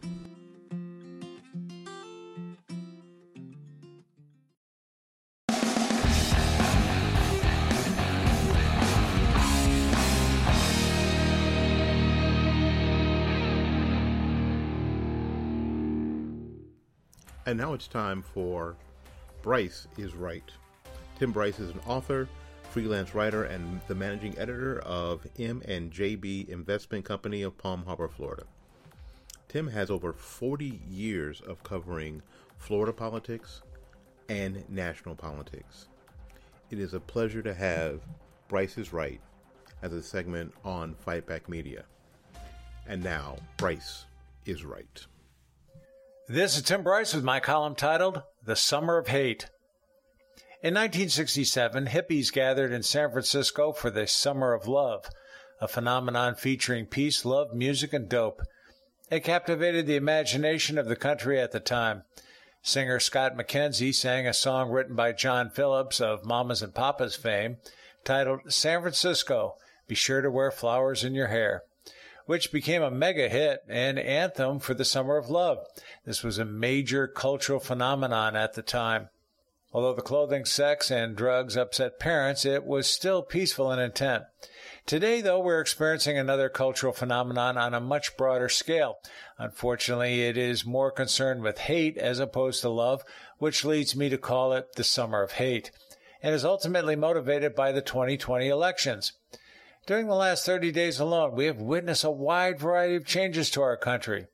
now 17.71 17.75
it's 17.75 17.87
time 17.87 18.21
for 18.21 18.75
Bryce 19.41 19.87
is 19.97 20.13
Right. 20.13 20.43
Tim 21.17 21.31
Bryce 21.31 21.57
is 21.57 21.69
an 21.69 21.79
author, 21.87 22.27
freelance 22.69 23.15
writer, 23.15 23.45
and 23.45 23.79
the 23.87 23.95
managing 23.95 24.37
editor 24.37 24.79
of 24.79 25.25
M 25.39 25.61
and 25.63 25.89
JB 25.89 26.49
Investment 26.49 27.05
Company 27.05 27.43
of 27.43 27.57
Palm 27.57 27.85
Harbor, 27.85 28.09
Florida. 28.09 28.43
Tim 29.47 29.69
has 29.69 29.89
over 29.89 30.11
40 30.11 30.81
years 30.89 31.39
of 31.39 31.63
covering 31.63 32.21
Florida 32.57 32.91
politics 32.91 33.61
and 34.27 34.69
national 34.69 35.15
politics. 35.15 35.87
It 36.71 36.77
is 36.77 36.93
a 36.93 36.99
pleasure 36.99 37.41
to 37.41 37.53
have 37.53 38.01
Bryce 38.49 38.77
is 38.77 38.91
Right 38.91 39.21
as 39.81 39.93
a 39.93 40.03
segment 40.03 40.53
on 40.65 40.93
Fightback 41.07 41.47
Media. 41.47 41.85
And 42.85 43.01
now, 43.01 43.37
Bryce 43.55 44.07
is 44.45 44.65
right. 44.65 45.07
This 46.31 46.55
is 46.55 46.63
Tim 46.63 46.81
Bryce 46.81 47.13
with 47.13 47.25
my 47.25 47.41
column 47.41 47.75
titled 47.75 48.23
The 48.41 48.55
Summer 48.55 48.97
of 48.97 49.09
Hate. 49.09 49.49
In 50.63 50.73
1967, 50.75 51.87
hippies 51.87 52.31
gathered 52.31 52.71
in 52.71 52.83
San 52.83 53.11
Francisco 53.11 53.73
for 53.73 53.89
the 53.89 54.07
Summer 54.07 54.53
of 54.53 54.65
Love, 54.65 55.09
a 55.59 55.67
phenomenon 55.67 56.35
featuring 56.35 56.85
peace, 56.85 57.25
love, 57.25 57.53
music, 57.53 57.91
and 57.91 58.07
dope. 58.07 58.43
It 59.09 59.25
captivated 59.25 59.87
the 59.87 59.97
imagination 59.97 60.77
of 60.77 60.87
the 60.87 60.95
country 60.95 61.37
at 61.37 61.51
the 61.51 61.59
time. 61.59 62.03
Singer 62.61 63.01
Scott 63.01 63.35
McKenzie 63.35 63.93
sang 63.93 64.25
a 64.25 64.33
song 64.33 64.71
written 64.71 64.95
by 64.95 65.11
John 65.11 65.49
Phillips 65.49 65.99
of 65.99 66.23
Mamas 66.23 66.61
and 66.61 66.73
Papas 66.73 67.17
fame 67.17 67.57
titled 68.05 68.39
San 68.47 68.79
Francisco, 68.79 69.55
Be 69.85 69.95
Sure 69.95 70.21
to 70.21 70.31
Wear 70.31 70.49
Flowers 70.49 71.03
in 71.03 71.13
Your 71.13 71.27
Hair, 71.27 71.63
which 72.31 72.53
became 72.53 72.81
a 72.81 72.89
mega 72.89 73.27
hit 73.27 73.59
and 73.67 73.99
anthem 73.99 74.57
for 74.57 74.73
the 74.73 74.85
Summer 74.85 75.17
of 75.17 75.29
Love. 75.29 75.57
This 76.05 76.23
was 76.23 76.37
a 76.37 76.45
major 76.45 77.05
cultural 77.05 77.59
phenomenon 77.59 78.37
at 78.37 78.53
the 78.53 78.61
time. 78.61 79.09
Although 79.73 79.95
the 79.95 80.01
clothing, 80.01 80.45
sex, 80.45 80.89
and 80.89 81.13
drugs 81.13 81.57
upset 81.57 81.99
parents, 81.99 82.45
it 82.45 82.63
was 82.63 82.87
still 82.87 83.21
peaceful 83.21 83.69
in 83.73 83.79
intent. 83.79 84.23
Today, 84.85 85.19
though, 85.19 85.41
we're 85.41 85.59
experiencing 85.59 86.17
another 86.17 86.47
cultural 86.47 86.93
phenomenon 86.93 87.57
on 87.57 87.73
a 87.73 87.81
much 87.81 88.15
broader 88.15 88.47
scale. 88.47 88.99
Unfortunately, 89.37 90.23
it 90.23 90.37
is 90.37 90.65
more 90.65 90.89
concerned 90.89 91.41
with 91.41 91.57
hate 91.57 91.97
as 91.97 92.19
opposed 92.19 92.61
to 92.61 92.69
love, 92.69 93.03
which 93.39 93.65
leads 93.65 93.93
me 93.93 94.07
to 94.07 94.17
call 94.17 94.53
it 94.53 94.75
the 94.77 94.85
summer 94.85 95.21
of 95.21 95.33
hate, 95.33 95.71
and 96.23 96.33
is 96.33 96.45
ultimately 96.45 96.95
motivated 96.95 97.53
by 97.55 97.73
the 97.73 97.81
2020 97.81 98.47
elections. 98.47 99.11
During 99.91 100.07
the 100.07 100.15
last 100.15 100.45
30 100.45 100.71
days 100.71 101.01
alone, 101.01 101.35
we 101.35 101.47
have 101.47 101.59
witnessed 101.59 102.05
a 102.05 102.09
wide 102.09 102.61
variety 102.61 102.95
of 102.95 103.05
changes 103.05 103.49
to 103.49 103.61
our 103.61 103.75
country. 103.75 104.27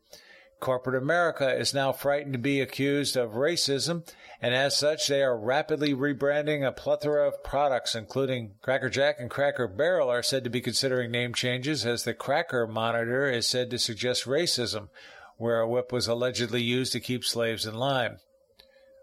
Corporate 0.60 1.02
America 1.02 1.52
is 1.52 1.74
now 1.74 1.92
frightened 1.92 2.34
to 2.34 2.38
be 2.38 2.62
accused 2.62 3.18
of 3.18 3.32
racism, 3.32 4.08
and 4.40 4.54
as 4.54 4.78
such, 4.78 5.08
they 5.08 5.24
are 5.24 5.36
rapidly 5.36 5.96
rebranding 5.96 6.64
a 6.64 6.72
plethora 6.72 7.28
of 7.28 7.44
products, 7.44 7.96
including 7.96 8.54
Cracker 8.62 8.92
Jack 8.92 9.16
and 9.18 9.32
Cracker 9.32 9.68
Barrel, 9.68 10.12
are 10.12 10.22
said 10.22 10.44
to 10.44 10.52
be 10.52 10.62
considering 10.62 11.10
name 11.10 11.34
changes, 11.34 11.88
as 11.88 12.04
the 12.04 12.14
Cracker 12.14 12.68
Monitor 12.68 13.28
is 13.28 13.48
said 13.48 13.72
to 13.72 13.80
suggest 13.80 14.26
racism, 14.26 14.90
where 15.38 15.60
a 15.60 15.68
whip 15.68 15.92
was 15.92 16.08
allegedly 16.08 16.62
used 16.62 16.92
to 16.92 17.00
keep 17.00 17.26
slaves 17.26 17.66
in 17.66 17.74
line. 17.74 18.18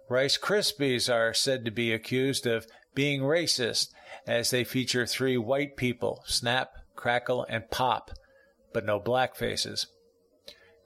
Rice 0.08 0.38
Krispies 0.38 1.12
are 1.12 1.34
said 1.34 1.64
to 1.64 1.72
be 1.72 1.92
accused 1.92 2.46
of 2.46 2.68
being 2.94 3.22
racist, 3.22 3.88
as 4.26 4.50
they 4.50 4.64
feature 4.64 5.06
three 5.06 5.36
white 5.36 5.76
people, 5.76 6.22
Snap, 6.26 6.74
Crackle, 6.94 7.44
and 7.48 7.70
Pop, 7.70 8.10
but 8.72 8.84
no 8.84 8.98
black 8.98 9.36
faces. 9.36 9.86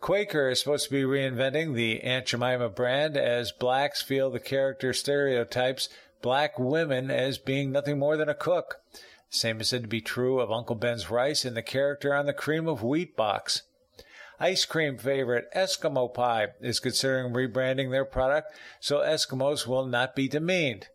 Quaker 0.00 0.50
is 0.50 0.60
supposed 0.60 0.86
to 0.86 0.90
be 0.92 1.02
reinventing 1.02 1.74
the 1.74 2.02
Aunt 2.02 2.26
Jemima 2.26 2.68
brand 2.68 3.16
as 3.16 3.50
blacks 3.50 4.00
feel 4.00 4.30
the 4.30 4.38
character 4.38 4.92
stereotypes 4.92 5.88
black 6.22 6.58
women 6.58 7.10
as 7.10 7.38
being 7.38 7.72
nothing 7.72 7.98
more 7.98 8.16
than 8.16 8.28
a 8.28 8.34
cook. 8.34 8.80
Same 9.30 9.60
is 9.60 9.68
said 9.68 9.82
to 9.82 9.88
be 9.88 10.00
true 10.00 10.40
of 10.40 10.50
Uncle 10.50 10.76
Ben's 10.76 11.10
rice 11.10 11.44
and 11.44 11.56
the 11.56 11.62
character 11.62 12.14
on 12.14 12.26
the 12.26 12.32
cream 12.32 12.68
of 12.68 12.82
wheat 12.82 13.16
box. 13.16 13.62
Ice 14.40 14.64
cream 14.64 14.96
favorite 14.96 15.52
Eskimo 15.54 16.12
Pie 16.12 16.48
is 16.60 16.78
considering 16.78 17.32
rebranding 17.32 17.90
their 17.90 18.04
product 18.04 18.52
so 18.80 18.98
Eskimos 18.98 19.66
will 19.66 19.84
not 19.84 20.14
be 20.14 20.28
demeaned. 20.28 20.88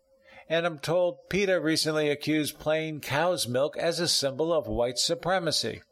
And 0.48 0.66
I'm 0.66 0.78
told 0.78 1.28
PETA 1.30 1.60
recently 1.60 2.10
accused 2.10 2.58
plain 2.58 3.00
cow's 3.00 3.48
milk 3.48 3.76
as 3.76 3.98
a 3.98 4.08
symbol 4.08 4.52
of 4.52 4.66
white 4.66 4.98
supremacy. 4.98 5.82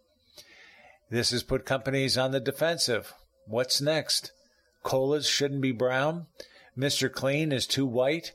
This 1.11 1.31
has 1.31 1.43
put 1.43 1.65
companies 1.65 2.19
on 2.19 2.33
the 2.33 2.41
defensive. 2.41 3.15
What's 3.47 3.81
next? 3.81 4.33
Colas 4.83 5.29
shouldn't 5.29 5.61
be 5.61 5.73
brown. 5.73 6.27
Mr. 6.77 7.11
Clean 7.13 7.53
is 7.53 7.67
too 7.67 7.87
white. 7.87 8.33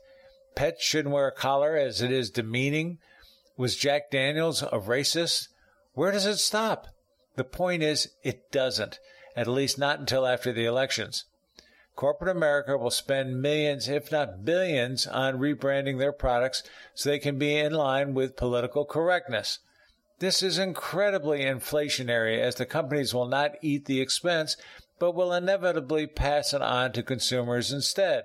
Pets 0.54 0.82
shouldn't 0.82 1.14
wear 1.14 1.28
a 1.28 1.32
collar 1.32 1.76
as 1.76 2.02
it 2.02 2.10
is 2.10 2.30
demeaning. 2.30 2.98
Was 3.56 3.76
Jack 3.76 4.10
Daniels 4.10 4.62
a 4.62 4.78
racist? 4.78 5.48
Where 5.94 6.12
does 6.12 6.26
it 6.26 6.38
stop? 6.38 6.86
The 7.36 7.44
point 7.44 7.82
is, 7.82 8.10
it 8.22 8.50
doesn't, 8.50 8.98
at 9.36 9.46
least 9.46 9.78
not 9.78 10.00
until 10.00 10.26
after 10.26 10.52
the 10.52 10.64
elections. 10.64 11.24
Corporate 11.98 12.30
America 12.30 12.78
will 12.78 12.92
spend 12.92 13.42
millions, 13.42 13.88
if 13.88 14.12
not 14.12 14.44
billions, 14.44 15.04
on 15.04 15.40
rebranding 15.40 15.98
their 15.98 16.12
products 16.12 16.62
so 16.94 17.10
they 17.10 17.18
can 17.18 17.40
be 17.40 17.56
in 17.56 17.72
line 17.72 18.14
with 18.14 18.36
political 18.36 18.84
correctness. 18.84 19.58
This 20.20 20.40
is 20.40 20.60
incredibly 20.60 21.40
inflationary 21.40 22.38
as 22.38 22.54
the 22.54 22.66
companies 22.66 23.12
will 23.12 23.26
not 23.26 23.56
eat 23.62 23.86
the 23.86 24.00
expense, 24.00 24.56
but 25.00 25.16
will 25.16 25.32
inevitably 25.32 26.06
pass 26.06 26.54
it 26.54 26.62
on 26.62 26.92
to 26.92 27.02
consumers 27.02 27.72
instead. 27.72 28.22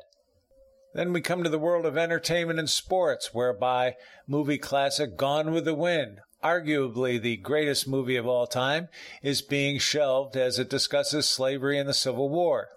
Then 0.94 1.12
we 1.12 1.22
come 1.22 1.44
to 1.44 1.50
the 1.50 1.58
world 1.58 1.88
of 1.88 1.98
entertainment 1.98 2.60
and 2.60 2.70
sports, 2.70 3.34
whereby 3.34 3.96
movie 4.28 4.60
classic 4.60 5.18
Gone 5.18 5.52
with 5.52 5.66
the 5.66 5.74
Wind, 5.74 6.20
arguably 6.44 7.20
the 7.20 7.38
greatest 7.38 7.88
movie 7.88 8.18
of 8.18 8.28
all 8.28 8.46
time, 8.46 8.90
is 9.24 9.42
being 9.42 9.80
shelved 9.80 10.38
as 10.38 10.60
it 10.60 10.70
discusses 10.70 11.28
slavery 11.28 11.80
in 11.80 11.88
the 11.88 11.94
Civil 11.96 12.30
War. 12.30 12.70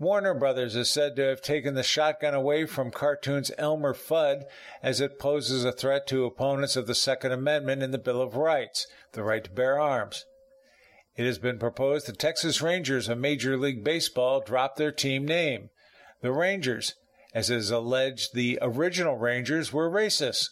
Warner 0.00 0.34
Brothers 0.34 0.76
is 0.76 0.88
said 0.88 1.16
to 1.16 1.22
have 1.22 1.42
taken 1.42 1.74
the 1.74 1.82
shotgun 1.82 2.32
away 2.32 2.66
from 2.66 2.92
cartoon's 2.92 3.50
Elmer 3.58 3.94
Fudd 3.94 4.44
as 4.80 5.00
it 5.00 5.18
poses 5.18 5.64
a 5.64 5.72
threat 5.72 6.06
to 6.06 6.24
opponents 6.24 6.76
of 6.76 6.86
the 6.86 6.94
Second 6.94 7.32
Amendment 7.32 7.82
in 7.82 7.90
the 7.90 7.98
Bill 7.98 8.22
of 8.22 8.36
Rights, 8.36 8.86
the 9.12 9.24
right 9.24 9.42
to 9.42 9.50
bear 9.50 9.80
arms. 9.80 10.24
It 11.16 11.26
has 11.26 11.40
been 11.40 11.58
proposed 11.58 12.06
the 12.06 12.12
Texas 12.12 12.62
Rangers 12.62 13.08
of 13.08 13.18
Major 13.18 13.56
League 13.56 13.82
Baseball 13.82 14.40
drop 14.40 14.76
their 14.76 14.92
team 14.92 15.26
name. 15.26 15.70
The 16.22 16.30
Rangers, 16.30 16.94
as 17.34 17.50
is 17.50 17.72
alleged 17.72 18.34
the 18.34 18.56
original 18.62 19.16
Rangers 19.16 19.72
were 19.72 19.90
racist. 19.90 20.50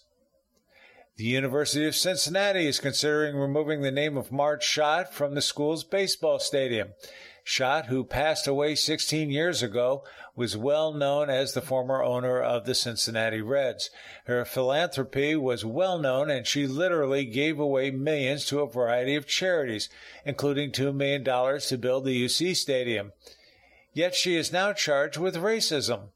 The 1.19 1.25
University 1.25 1.87
of 1.87 1.95
Cincinnati 1.95 2.67
is 2.67 2.81
considering 2.81 3.37
removing 3.37 3.83
the 3.83 3.93
name 3.93 4.17
of 4.17 4.33
Marge 4.33 4.65
Schott 4.65 5.15
from 5.15 5.37
the 5.37 5.41
school's 5.41 5.85
baseball 5.85 6.41
stadium. 6.41 6.89
Schott, 7.49 7.87
who 7.87 8.03
passed 8.03 8.49
away 8.49 8.75
16 8.75 9.31
years 9.31 9.63
ago, 9.63 10.03
was 10.35 10.57
well 10.57 10.93
known 10.93 11.31
as 11.31 11.53
the 11.53 11.63
former 11.63 12.03
owner 12.03 12.43
of 12.43 12.67
the 12.67 12.75
Cincinnati 12.75 13.41
Reds. 13.41 13.89
Her 14.25 14.45
philanthropy 14.45 15.37
was 15.37 15.65
well 15.65 15.97
known 15.97 16.29
and 16.29 16.45
she 16.45 16.67
literally 16.67 17.25
gave 17.25 17.61
away 17.61 17.93
millions 17.93 18.47
to 18.47 18.59
a 18.59 18.69
variety 18.69 19.15
of 19.15 19.29
charities, 19.29 19.89
including 20.25 20.73
$2 20.73 20.93
million 20.93 21.23
to 21.23 21.79
build 21.79 22.05
the 22.05 22.25
UC 22.25 22.57
Stadium. 22.57 23.13
Yet 23.93 24.17
she 24.17 24.35
is 24.35 24.53
now 24.53 24.73
charged 24.73 25.17
with 25.17 25.37
racism. 25.37 26.09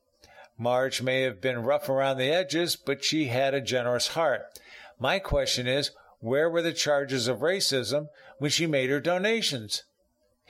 Marge 0.58 1.00
may 1.00 1.22
have 1.22 1.40
been 1.40 1.62
rough 1.62 1.88
around 1.88 2.18
the 2.18 2.32
edges, 2.32 2.74
but 2.74 3.04
she 3.04 3.26
had 3.26 3.54
a 3.54 3.60
generous 3.60 4.08
heart. 4.08 4.46
My 4.98 5.20
question 5.20 5.68
is, 5.68 5.92
where 6.18 6.50
were 6.50 6.60
the 6.60 6.72
charges 6.72 7.28
of 7.28 7.38
racism 7.38 8.08
when 8.38 8.50
she 8.50 8.66
made 8.66 8.90
her 8.90 9.00
donations? 9.00 9.84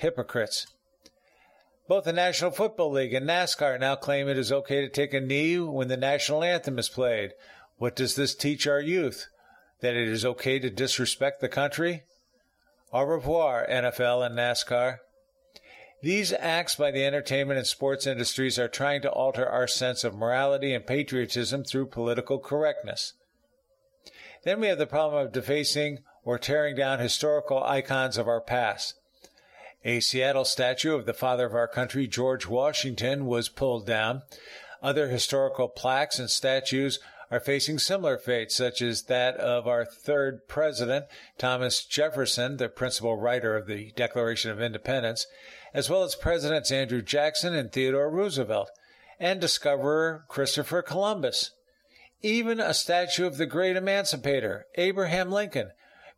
Hypocrites. 0.01 0.67
Both 1.89 2.05
the 2.05 2.13
National 2.13 2.51
Football 2.51 2.93
League 2.93 3.15
and 3.15 3.29
NASCAR 3.29 3.81
now 3.81 3.97
claim 3.97 4.29
it 4.29 4.39
is 4.39 4.53
okay 4.53 4.81
to 4.81 4.89
take 4.89 5.13
a 5.13 5.21
knee 5.21 5.59
when 5.59 5.89
the 5.89 5.97
national 5.97 6.45
anthem 6.45 6.79
is 6.79 6.89
played. 6.89 7.33
What 7.79 7.97
does 7.97 8.15
this 8.15 8.35
teach 8.35 8.67
our 8.67 8.81
youth? 8.81 9.27
That 9.81 9.97
it 9.97 10.09
is 10.09 10.25
okay 10.25 10.59
to 10.59 10.71
disrespect 10.71 11.41
the 11.41 11.49
country? 11.49 12.05
Au 12.93 13.03
revoir, 13.03 13.67
NFL 13.69 14.25
and 14.25 14.39
NASCAR. 14.39 14.99
These 16.03 16.33
acts 16.33 16.77
by 16.77 16.91
the 16.91 17.05
entertainment 17.05 17.59
and 17.59 17.67
sports 17.67 18.07
industries 18.07 18.59
are 18.59 18.69
trying 18.69 19.03
to 19.03 19.11
alter 19.11 19.47
our 19.47 19.67
sense 19.67 20.05
of 20.05 20.15
morality 20.15 20.73
and 20.73 20.87
patriotism 20.87 21.65
through 21.65 21.87
political 21.87 22.39
correctness. 22.39 23.15
Then 24.45 24.61
we 24.61 24.69
have 24.69 24.79
the 24.79 24.87
problem 24.87 25.27
of 25.27 25.33
defacing 25.33 25.99
or 26.25 26.39
tearing 26.39 26.77
down 26.77 27.01
historical 27.01 27.63
icons 27.63 28.17
of 28.17 28.29
our 28.29 28.41
past. 28.41 29.00
A 29.85 30.01
Seattle 30.01 30.45
statue 30.45 30.95
of 30.95 31.07
the 31.07 31.15
father 31.15 31.47
of 31.47 31.55
our 31.55 31.69
country, 31.69 32.07
George 32.07 32.47
Washington, 32.47 33.25
was 33.25 33.49
pulled 33.49 33.87
down. 33.87 34.23
Other 34.83 35.09
historical 35.09 35.69
plaques 35.69 36.19
and 36.19 36.29
statues 36.29 36.99
are 37.31 37.41
facing 37.41 37.79
similar 37.79 38.19
fates, 38.19 38.57
such 38.57 38.83
as 38.83 39.05
that 39.05 39.37
of 39.37 39.67
our 39.67 39.85
third 39.85 40.49
president, 40.49 41.07
Thomas 41.39 41.85
Jefferson, 41.85 42.59
the 42.59 42.69
principal 42.69 43.17
writer 43.17 43.57
of 43.57 43.67
the 43.67 43.93
Declaration 43.93 44.51
of 44.51 44.61
Independence, 44.61 45.27
as 45.73 45.89
well 45.89 46.03
as 46.03 46.15
Presidents 46.15 46.71
Andrew 46.71 47.01
Jackson 47.01 47.55
and 47.55 47.73
Theodore 47.73 48.11
Roosevelt, 48.11 48.71
and 49.19 49.41
discoverer 49.41 50.25
Christopher 50.29 50.83
Columbus. 50.83 51.53
Even 52.21 52.61
a 52.61 52.75
statue 52.75 53.27
of 53.27 53.39
the 53.39 53.47
great 53.47 53.77
emancipator, 53.77 54.67
Abraham 54.75 55.31
Lincoln, 55.31 55.71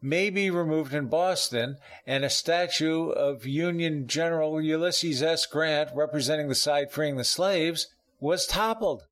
may 0.02 0.28
be 0.28 0.50
removed 0.50 0.92
in 0.92 1.06
Boston, 1.06 1.78
and 2.06 2.24
a 2.24 2.30
statue 2.30 3.10
of 3.10 3.46
Union 3.46 4.08
General 4.08 4.60
Ulysses 4.60 5.22
S. 5.22 5.46
Grant 5.46 5.90
representing 5.94 6.48
the 6.48 6.54
side 6.54 6.90
freeing 6.90 7.16
the 7.16 7.24
slaves 7.24 7.86
was 8.20 8.46
toppled. 8.46 9.04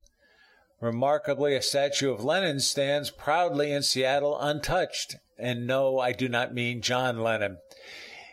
Remarkably, 0.81 1.55
a 1.55 1.63
statue 1.63 2.11
of 2.11 2.25
Lenin 2.25 2.59
stands 2.61 3.11
proudly 3.11 3.71
in 3.71 3.83
Seattle 3.83 4.39
untouched. 4.41 5.17
And 5.39 5.67
no, 5.67 5.99
I 5.99 6.13
do 6.13 6.29
not 6.29 6.55
mean 6.55 6.83
John 6.83 7.21
Lennon. 7.21 7.59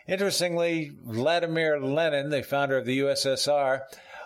Interestingly, 0.06 0.92
Vladimir 1.04 1.78
Lenin, 1.78 2.30
the 2.30 2.42
founder 2.42 2.78
of 2.78 2.86
the 2.86 3.00
USSR, 3.00 3.82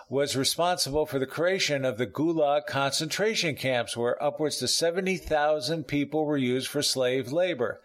was 0.09 0.35
responsible 0.35 1.05
for 1.05 1.19
the 1.19 1.25
creation 1.25 1.83
of 1.83 1.97
the 1.97 2.07
Gulag 2.07 2.65
concentration 2.67 3.55
camps, 3.55 3.97
where 3.97 4.21
upwards 4.23 4.57
to 4.57 4.67
70,000 4.67 5.85
people 5.85 6.25
were 6.25 6.37
used 6.37 6.67
for 6.67 6.81
slave 6.81 7.31
labor, 7.31 7.81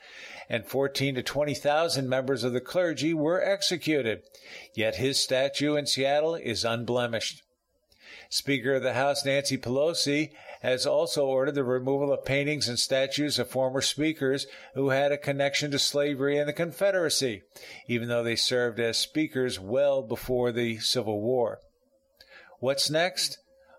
and 0.48 0.66
14 0.66 1.14
to 1.16 1.22
20,000 1.22 2.08
members 2.08 2.44
of 2.44 2.52
the 2.52 2.60
clergy 2.60 3.12
were 3.12 3.42
executed. 3.42 4.22
Yet 4.74 4.96
his 4.96 5.20
statue 5.20 5.74
in 5.74 5.86
Seattle 5.86 6.34
is 6.34 6.64
unblemished. 6.64 7.42
Speaker 8.30 8.74
of 8.74 8.82
the 8.82 8.94
House 8.94 9.24
Nancy 9.24 9.56
Pelosi 9.56 10.32
has 10.60 10.86
also 10.86 11.26
ordered 11.26 11.54
the 11.54 11.64
removal 11.64 12.12
of 12.12 12.24
paintings 12.24 12.68
and 12.68 12.78
statues 12.78 13.38
of 13.38 13.48
former 13.48 13.80
speakers 13.80 14.46
who 14.74 14.90
had 14.90 15.12
a 15.12 15.18
connection 15.18 15.70
to 15.70 15.78
slavery 15.78 16.38
and 16.38 16.48
the 16.48 16.52
Confederacy, 16.52 17.42
even 17.86 18.08
though 18.08 18.22
they 18.22 18.36
served 18.36 18.80
as 18.80 18.98
speakers 18.98 19.58
well 19.58 20.02
before 20.02 20.52
the 20.52 20.78
Civil 20.78 21.20
War. 21.20 21.60
What's 22.58 22.90
next? 22.90 23.38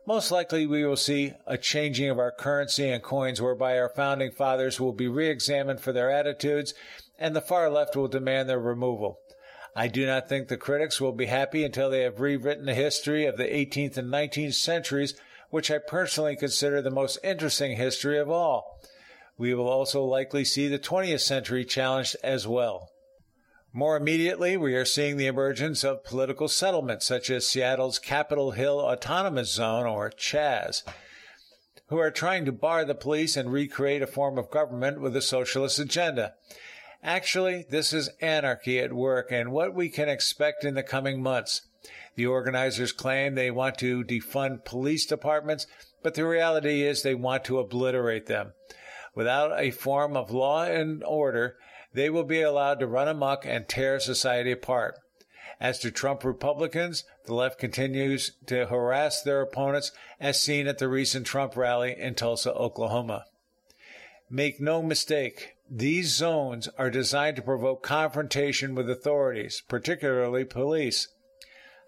Most 0.10 0.32
likely, 0.32 0.66
we 0.66 0.84
will 0.84 0.98
see 0.98 1.34
a 1.46 1.56
changing 1.56 2.10
of 2.10 2.18
our 2.18 2.32
currency 2.32 2.90
and 2.90 3.04
coins 3.04 3.40
whereby 3.40 3.78
our 3.78 3.90
founding 3.90 4.32
fathers 4.32 4.80
will 4.80 4.92
be 4.92 5.08
re 5.08 5.30
examined 5.30 5.82
for 5.82 5.92
their 5.92 6.10
attitudes 6.10 6.74
and 7.20 7.36
the 7.36 7.42
far 7.42 7.70
left 7.70 7.96
will 7.96 8.08
demand 8.08 8.50
their 8.50 8.60
removal. 8.60 9.20
I 9.76 9.88
do 9.88 10.08
not 10.08 10.28
think 10.28 10.48
the 10.48 10.58
critics 10.58 11.00
will 11.00 11.12
be 11.12 11.28
happy 11.28 11.64
until 11.64 11.92
they 11.92 12.02
have 12.02 12.22
rewritten 12.22 12.66
the 12.66 12.74
history 12.74 13.28
of 13.28 13.38
the 13.38 13.44
18th 13.44 13.98
and 13.98 14.12
19th 14.12 14.56
centuries, 14.56 15.14
which 15.52 15.70
I 15.70 15.78
personally 15.78 16.36
consider 16.36 16.82
the 16.82 16.90
most 16.90 17.20
interesting 17.24 17.78
history 17.78 18.18
of 18.18 18.32
all. 18.32 18.82
We 19.38 19.54
will 19.54 19.70
also 19.70 20.04
likely 20.04 20.44
see 20.44 20.68
the 20.68 20.80
20th 20.80 21.22
century 21.22 21.66
challenged 21.66 22.16
as 22.24 22.48
well. 22.48 22.90
More 23.72 23.96
immediately, 23.96 24.58
we 24.58 24.74
are 24.74 24.86
seeing 24.86 25.18
the 25.18 25.28
emergence 25.28 25.84
of 25.84 26.04
political 26.04 26.48
settlements 26.48 27.06
such 27.06 27.30
as 27.30 27.48
Seattle's 27.48 28.00
Capitol 28.00 28.52
Hill 28.52 28.80
Autonomous 28.80 29.54
Zone, 29.54 29.86
or 29.86 30.10
CHAZ, 30.10 30.84
who 31.88 31.98
are 32.00 32.10
trying 32.10 32.46
to 32.46 32.52
bar 32.52 32.84
the 32.84 32.96
police 32.96 33.38
and 33.38 33.54
recreate 33.54 34.02
a 34.02 34.08
form 34.08 34.40
of 34.40 34.50
government 34.50 35.00
with 35.02 35.16
a 35.16 35.22
socialist 35.22 35.78
agenda. 35.78 36.34
Actually, 37.04 37.64
this 37.70 37.94
is 37.94 38.10
anarchy 38.22 38.80
at 38.80 38.92
work 38.92 39.32
and 39.32 39.52
what 39.52 39.76
we 39.76 39.88
can 39.88 40.10
expect 40.10 40.66
in 40.66 40.74
the 40.74 40.82
coming 40.82 41.22
months. 41.22 41.62
The 42.16 42.26
organizers 42.26 42.92
claim 42.92 43.36
they 43.36 43.52
want 43.52 43.78
to 43.78 44.04
defund 44.04 44.66
police 44.66 45.06
departments, 45.06 45.68
but 46.02 46.16
the 46.16 46.26
reality 46.26 46.82
is 46.82 47.04
they 47.04 47.16
want 47.16 47.46
to 47.46 47.60
obliterate 47.60 48.26
them. 48.26 48.54
Without 49.14 49.60
a 49.60 49.70
form 49.70 50.18
of 50.18 50.32
law 50.32 50.64
and 50.64 51.04
order, 51.04 51.56
they 51.94 52.10
will 52.10 52.24
be 52.24 52.42
allowed 52.42 52.80
to 52.80 52.88
run 52.88 53.08
amok 53.08 53.46
and 53.46 53.68
tear 53.68 54.00
society 54.00 54.52
apart. 54.52 54.96
As 55.60 55.80
to 55.80 55.92
Trump 55.92 56.24
Republicans, 56.24 57.04
the 57.26 57.34
left 57.34 57.60
continues 57.60 58.32
to 58.48 58.68
harass 58.68 59.22
their 59.22 59.42
opponents, 59.42 59.92
as 60.20 60.42
seen 60.42 60.68
at 60.68 60.78
the 60.78 60.88
recent 60.88 61.26
Trump 61.26 61.58
rally 61.58 61.96
in 61.98 62.16
Tulsa, 62.16 62.54
Oklahoma. 62.54 63.26
Make 64.30 64.62
no 64.62 64.82
mistake, 64.82 65.56
these 65.70 66.16
zones 66.16 66.68
are 66.78 66.90
designed 66.90 67.36
to 67.36 67.42
provoke 67.42 67.84
confrontation 67.84 68.74
with 68.74 68.90
authorities, 68.90 69.62
particularly 69.68 70.46
police. 70.46 71.08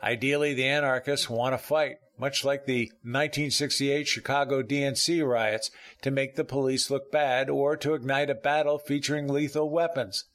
Ideally, 0.04 0.54
the 0.54 0.66
anarchists 0.66 1.30
want 1.30 1.54
to 1.54 1.58
fight, 1.58 1.98
much 2.22 2.46
like 2.46 2.66
the 2.66 2.84
1968 3.02 4.08
Chicago 4.08 4.62
DNC 4.62 5.28
riots, 5.28 5.72
to 6.04 6.12
make 6.12 6.36
the 6.36 6.44
police 6.44 6.92
look 6.92 7.12
bad 7.12 7.50
or 7.50 7.76
to 7.76 7.96
ignite 7.96 8.30
a 8.30 8.36
battle 8.36 8.78
featuring 8.78 9.28
lethal 9.28 9.68
weapons. 9.72 10.26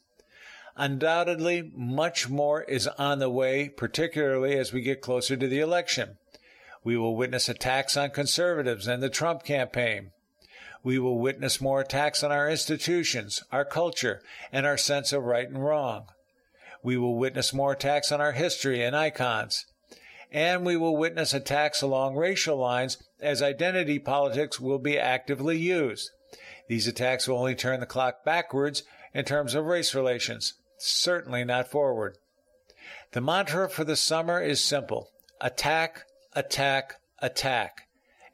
Undoubtedly, 0.77 1.71
much 1.77 2.29
more 2.29 2.65
is 2.65 2.89
on 2.99 3.21
the 3.21 3.31
way, 3.31 3.69
particularly 3.69 4.59
as 4.59 4.73
we 4.73 4.81
get 4.81 5.01
closer 5.01 5.37
to 5.37 5.47
the 5.47 5.61
election. 5.61 6.19
We 6.83 6.97
will 6.97 7.15
witness 7.15 7.49
attacks 7.49 7.97
on 7.97 8.11
conservatives 8.11 8.89
and 8.89 9.01
the 9.01 9.09
Trump 9.09 9.45
campaign. 9.45 10.11
We 10.83 10.99
will 10.99 11.21
witness 11.21 11.61
more 11.61 11.81
attacks 11.81 12.25
on 12.25 12.33
our 12.33 12.51
institutions, 12.51 13.45
our 13.53 13.65
culture, 13.65 14.21
and 14.51 14.67
our 14.67 14.77
sense 14.77 15.13
of 15.13 15.23
right 15.23 15.49
and 15.49 15.65
wrong. 15.65 16.07
We 16.83 16.97
will 16.97 17.17
witness 17.17 17.55
more 17.55 17.73
attacks 17.73 18.11
on 18.11 18.21
our 18.21 18.33
history 18.33 18.83
and 18.83 18.97
icons. 18.97 19.67
And 20.33 20.67
we 20.67 20.77
will 20.77 20.97
witness 20.97 21.33
attacks 21.33 21.83
along 21.83 22.17
racial 22.17 22.57
lines 22.57 22.99
as 23.21 23.43
identity 23.43 23.99
politics 23.99 24.61
will 24.61 24.79
be 24.79 24.99
actively 24.99 25.57
used. 25.57 26.11
These 26.69 26.87
attacks 26.87 27.29
will 27.29 27.39
only 27.39 27.55
turn 27.55 27.81
the 27.81 27.87
clock 27.87 28.25
backwards 28.25 28.83
in 29.15 29.25
terms 29.25 29.55
of 29.55 29.65
race 29.65 29.95
relations, 29.95 30.55
certainly 30.79 31.45
not 31.45 31.71
forward. 31.71 32.19
The 33.13 33.21
mantra 33.21 33.69
for 33.71 33.85
the 33.85 33.97
summer 33.97 34.43
is 34.43 34.63
simple 34.63 35.09
attack, 35.41 36.05
attack, 36.33 36.95
attack, 37.21 37.83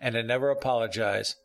and 0.00 0.14
to 0.14 0.22
never 0.22 0.50
apologize. 0.50 1.36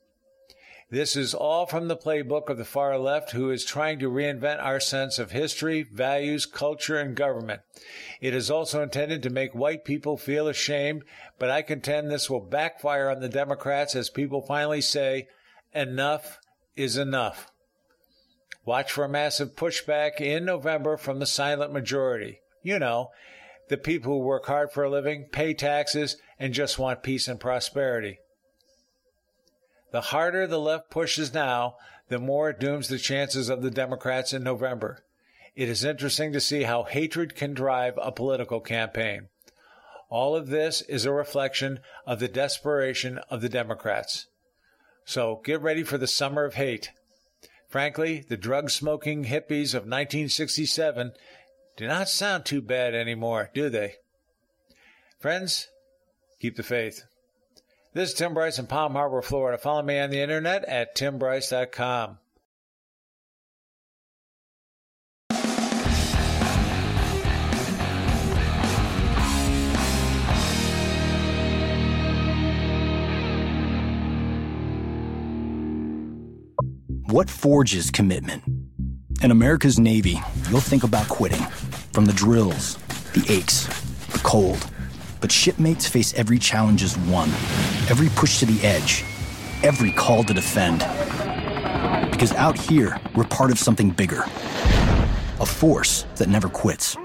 This 0.89 1.17
is 1.17 1.33
all 1.33 1.65
from 1.65 1.89
the 1.89 1.97
playbook 1.97 2.47
of 2.47 2.57
the 2.57 2.63
far 2.63 2.97
left, 2.97 3.31
who 3.31 3.51
is 3.51 3.65
trying 3.65 3.99
to 3.99 4.09
reinvent 4.09 4.63
our 4.63 4.79
sense 4.79 5.19
of 5.19 5.31
history, 5.31 5.83
values, 5.83 6.45
culture, 6.45 6.97
and 6.97 7.13
government. 7.13 7.61
It 8.21 8.33
is 8.33 8.49
also 8.49 8.81
intended 8.81 9.21
to 9.23 9.29
make 9.29 9.53
white 9.53 9.83
people 9.83 10.15
feel 10.15 10.47
ashamed, 10.47 11.03
but 11.37 11.49
I 11.49 11.61
contend 11.61 12.09
this 12.09 12.29
will 12.29 12.39
backfire 12.39 13.09
on 13.09 13.19
the 13.19 13.27
Democrats 13.27 13.97
as 13.97 14.09
people 14.09 14.41
finally 14.41 14.79
say, 14.79 15.27
enough 15.73 16.39
is 16.77 16.95
enough. 16.95 17.51
Watch 18.63 18.91
for 18.91 19.03
a 19.03 19.09
massive 19.09 19.57
pushback 19.57 20.21
in 20.21 20.45
November 20.45 20.95
from 20.95 21.19
the 21.19 21.25
silent 21.25 21.73
majority. 21.73 22.39
You 22.63 22.79
know, 22.79 23.09
the 23.67 23.77
people 23.77 24.13
who 24.13 24.19
work 24.19 24.45
hard 24.45 24.71
for 24.71 24.85
a 24.85 24.89
living, 24.89 25.25
pay 25.33 25.53
taxes, 25.53 26.15
and 26.39 26.53
just 26.53 26.79
want 26.79 27.03
peace 27.03 27.27
and 27.27 27.39
prosperity. 27.39 28.19
The 29.91 30.01
harder 30.01 30.47
the 30.47 30.59
left 30.59 30.89
pushes 30.89 31.33
now, 31.33 31.77
the 32.09 32.19
more 32.19 32.49
it 32.49 32.59
dooms 32.59 32.87
the 32.87 32.97
chances 32.97 33.49
of 33.49 33.61
the 33.61 33.71
Democrats 33.71 34.33
in 34.33 34.43
November. 34.43 35.03
It 35.55 35.69
is 35.69 35.83
interesting 35.83 36.33
to 36.33 36.39
see 36.39 36.63
how 36.63 36.83
hatred 36.83 37.35
can 37.35 37.53
drive 37.53 37.97
a 37.97 38.11
political 38.11 38.59
campaign. 38.59 39.29
All 40.09 40.35
of 40.35 40.47
this 40.47 40.81
is 40.83 41.05
a 41.05 41.11
reflection 41.11 41.79
of 42.05 42.19
the 42.19 42.27
desperation 42.27 43.19
of 43.29 43.41
the 43.41 43.49
Democrats. 43.49 44.27
So 45.03 45.41
get 45.43 45.61
ready 45.61 45.83
for 45.83 45.97
the 45.97 46.07
summer 46.07 46.43
of 46.43 46.55
hate. 46.55 46.91
Frankly, 47.69 48.23
the 48.27 48.37
drug 48.37 48.69
smoking 48.69 49.25
hippies 49.25 49.73
of 49.73 49.83
1967 49.83 51.11
do 51.75 51.87
not 51.87 52.09
sound 52.09 52.45
too 52.45 52.61
bad 52.61 52.95
anymore, 52.95 53.51
do 53.53 53.69
they? 53.69 53.95
Friends, 55.19 55.67
keep 56.39 56.55
the 56.55 56.63
faith. 56.63 57.03
This 57.97 58.09
is 58.09 58.15
Tim 58.15 58.35
Bryce 58.35 58.59
in 58.59 58.67
Palm 58.67 58.93
Harbor, 58.93 59.23
Florida. 59.23 59.57
Follow 59.57 59.81
me 59.81 59.97
on 59.97 60.11
the 60.11 60.19
internet 60.19 60.63
at 60.65 60.95
timbryce.com. 60.95 62.19
What 77.07 77.31
forges 77.31 77.89
commitment? 77.89 78.43
In 79.23 79.31
America's 79.31 79.79
Navy, 79.79 80.21
you'll 80.51 80.59
think 80.59 80.83
about 80.83 81.09
quitting. 81.09 81.41
From 81.93 82.05
the 82.05 82.13
drills, 82.13 82.75
the 83.15 83.25
aches, 83.27 83.65
the 84.11 84.19
cold. 84.19 84.69
But 85.21 85.31
shipmates 85.31 85.87
face 85.87 86.13
every 86.13 86.39
challenge 86.39 86.83
as 86.83 86.97
one, 86.97 87.29
every 87.89 88.09
push 88.09 88.39
to 88.39 88.45
the 88.45 88.65
edge, 88.65 89.03
every 89.63 89.91
call 89.91 90.23
to 90.23 90.33
defend. 90.33 90.79
Because 92.11 92.31
out 92.33 92.57
here, 92.57 92.99
we're 93.15 93.25
part 93.25 93.51
of 93.51 93.59
something 93.59 93.91
bigger 93.91 94.23
a 95.39 95.45
force 95.45 96.05
that 96.15 96.27
never 96.27 96.49
quits. 96.49 96.95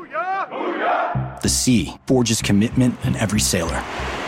The 1.43 1.49
sea 1.49 1.95
forges 2.07 2.41
commitment 2.41 2.95
in 3.05 3.17
every 3.17 3.41
sailor. 3.41 3.85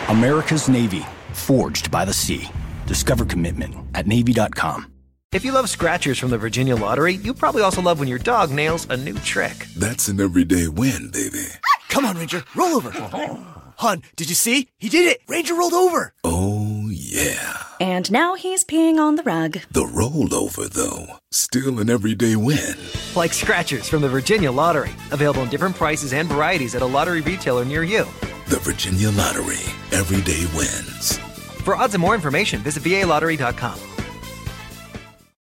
America's 0.09 0.69
Navy, 0.69 1.05
forged 1.33 1.89
by 1.89 2.05
the 2.05 2.13
sea. 2.13 2.47
Discover 2.85 3.25
commitment 3.25 3.73
at 3.95 4.05
Navy.com. 4.05 4.91
If 5.31 5.43
you 5.43 5.51
love 5.51 5.69
scratchers 5.69 6.19
from 6.19 6.29
the 6.29 6.37
Virginia 6.37 6.75
Lottery, 6.75 7.15
you 7.15 7.33
probably 7.33 7.61
also 7.61 7.81
love 7.81 7.99
when 7.99 8.07
your 8.07 8.19
dog 8.19 8.51
nails 8.51 8.87
a 8.89 8.95
new 8.95 9.15
trick. 9.19 9.65
That's 9.75 10.07
an 10.07 10.21
everyday 10.21 10.67
win, 10.67 11.09
baby. 11.11 11.47
Come 11.89 12.05
on, 12.05 12.17
Ranger, 12.17 12.43
roll 12.55 12.75
over. 12.75 12.91
Hun, 13.77 14.01
did 14.15 14.29
you 14.29 14.35
see? 14.35 14.69
He 14.77 14.89
did 14.89 15.07
it! 15.11 15.21
Ranger 15.27 15.53
rolled 15.55 15.73
over! 15.73 16.13
Oh, 16.23 16.89
yeah. 16.91 17.63
And 17.79 18.11
now 18.11 18.35
he's 18.35 18.63
peeing 18.63 18.97
on 18.97 19.15
the 19.15 19.23
rug. 19.23 19.59
The 19.71 19.83
rollover, 19.83 20.69
though, 20.69 21.17
still 21.31 21.79
an 21.79 21.89
everyday 21.89 22.35
win. 22.35 22.75
Like 23.15 23.33
scratchers 23.33 23.87
from 23.89 24.01
the 24.01 24.09
Virginia 24.09 24.51
Lottery. 24.51 24.91
Available 25.11 25.43
in 25.43 25.49
different 25.49 25.75
prices 25.75 26.13
and 26.13 26.27
varieties 26.27 26.75
at 26.75 26.81
a 26.81 26.85
lottery 26.85 27.21
retailer 27.21 27.65
near 27.65 27.83
you. 27.83 28.05
The 28.47 28.59
Virginia 28.61 29.09
Lottery. 29.11 29.63
Everyday 29.91 30.45
wins. 30.55 31.17
For 31.63 31.75
odds 31.75 31.95
and 31.95 32.01
more 32.01 32.15
information, 32.15 32.61
visit 32.61 32.83
VALottery.com. 32.83 33.94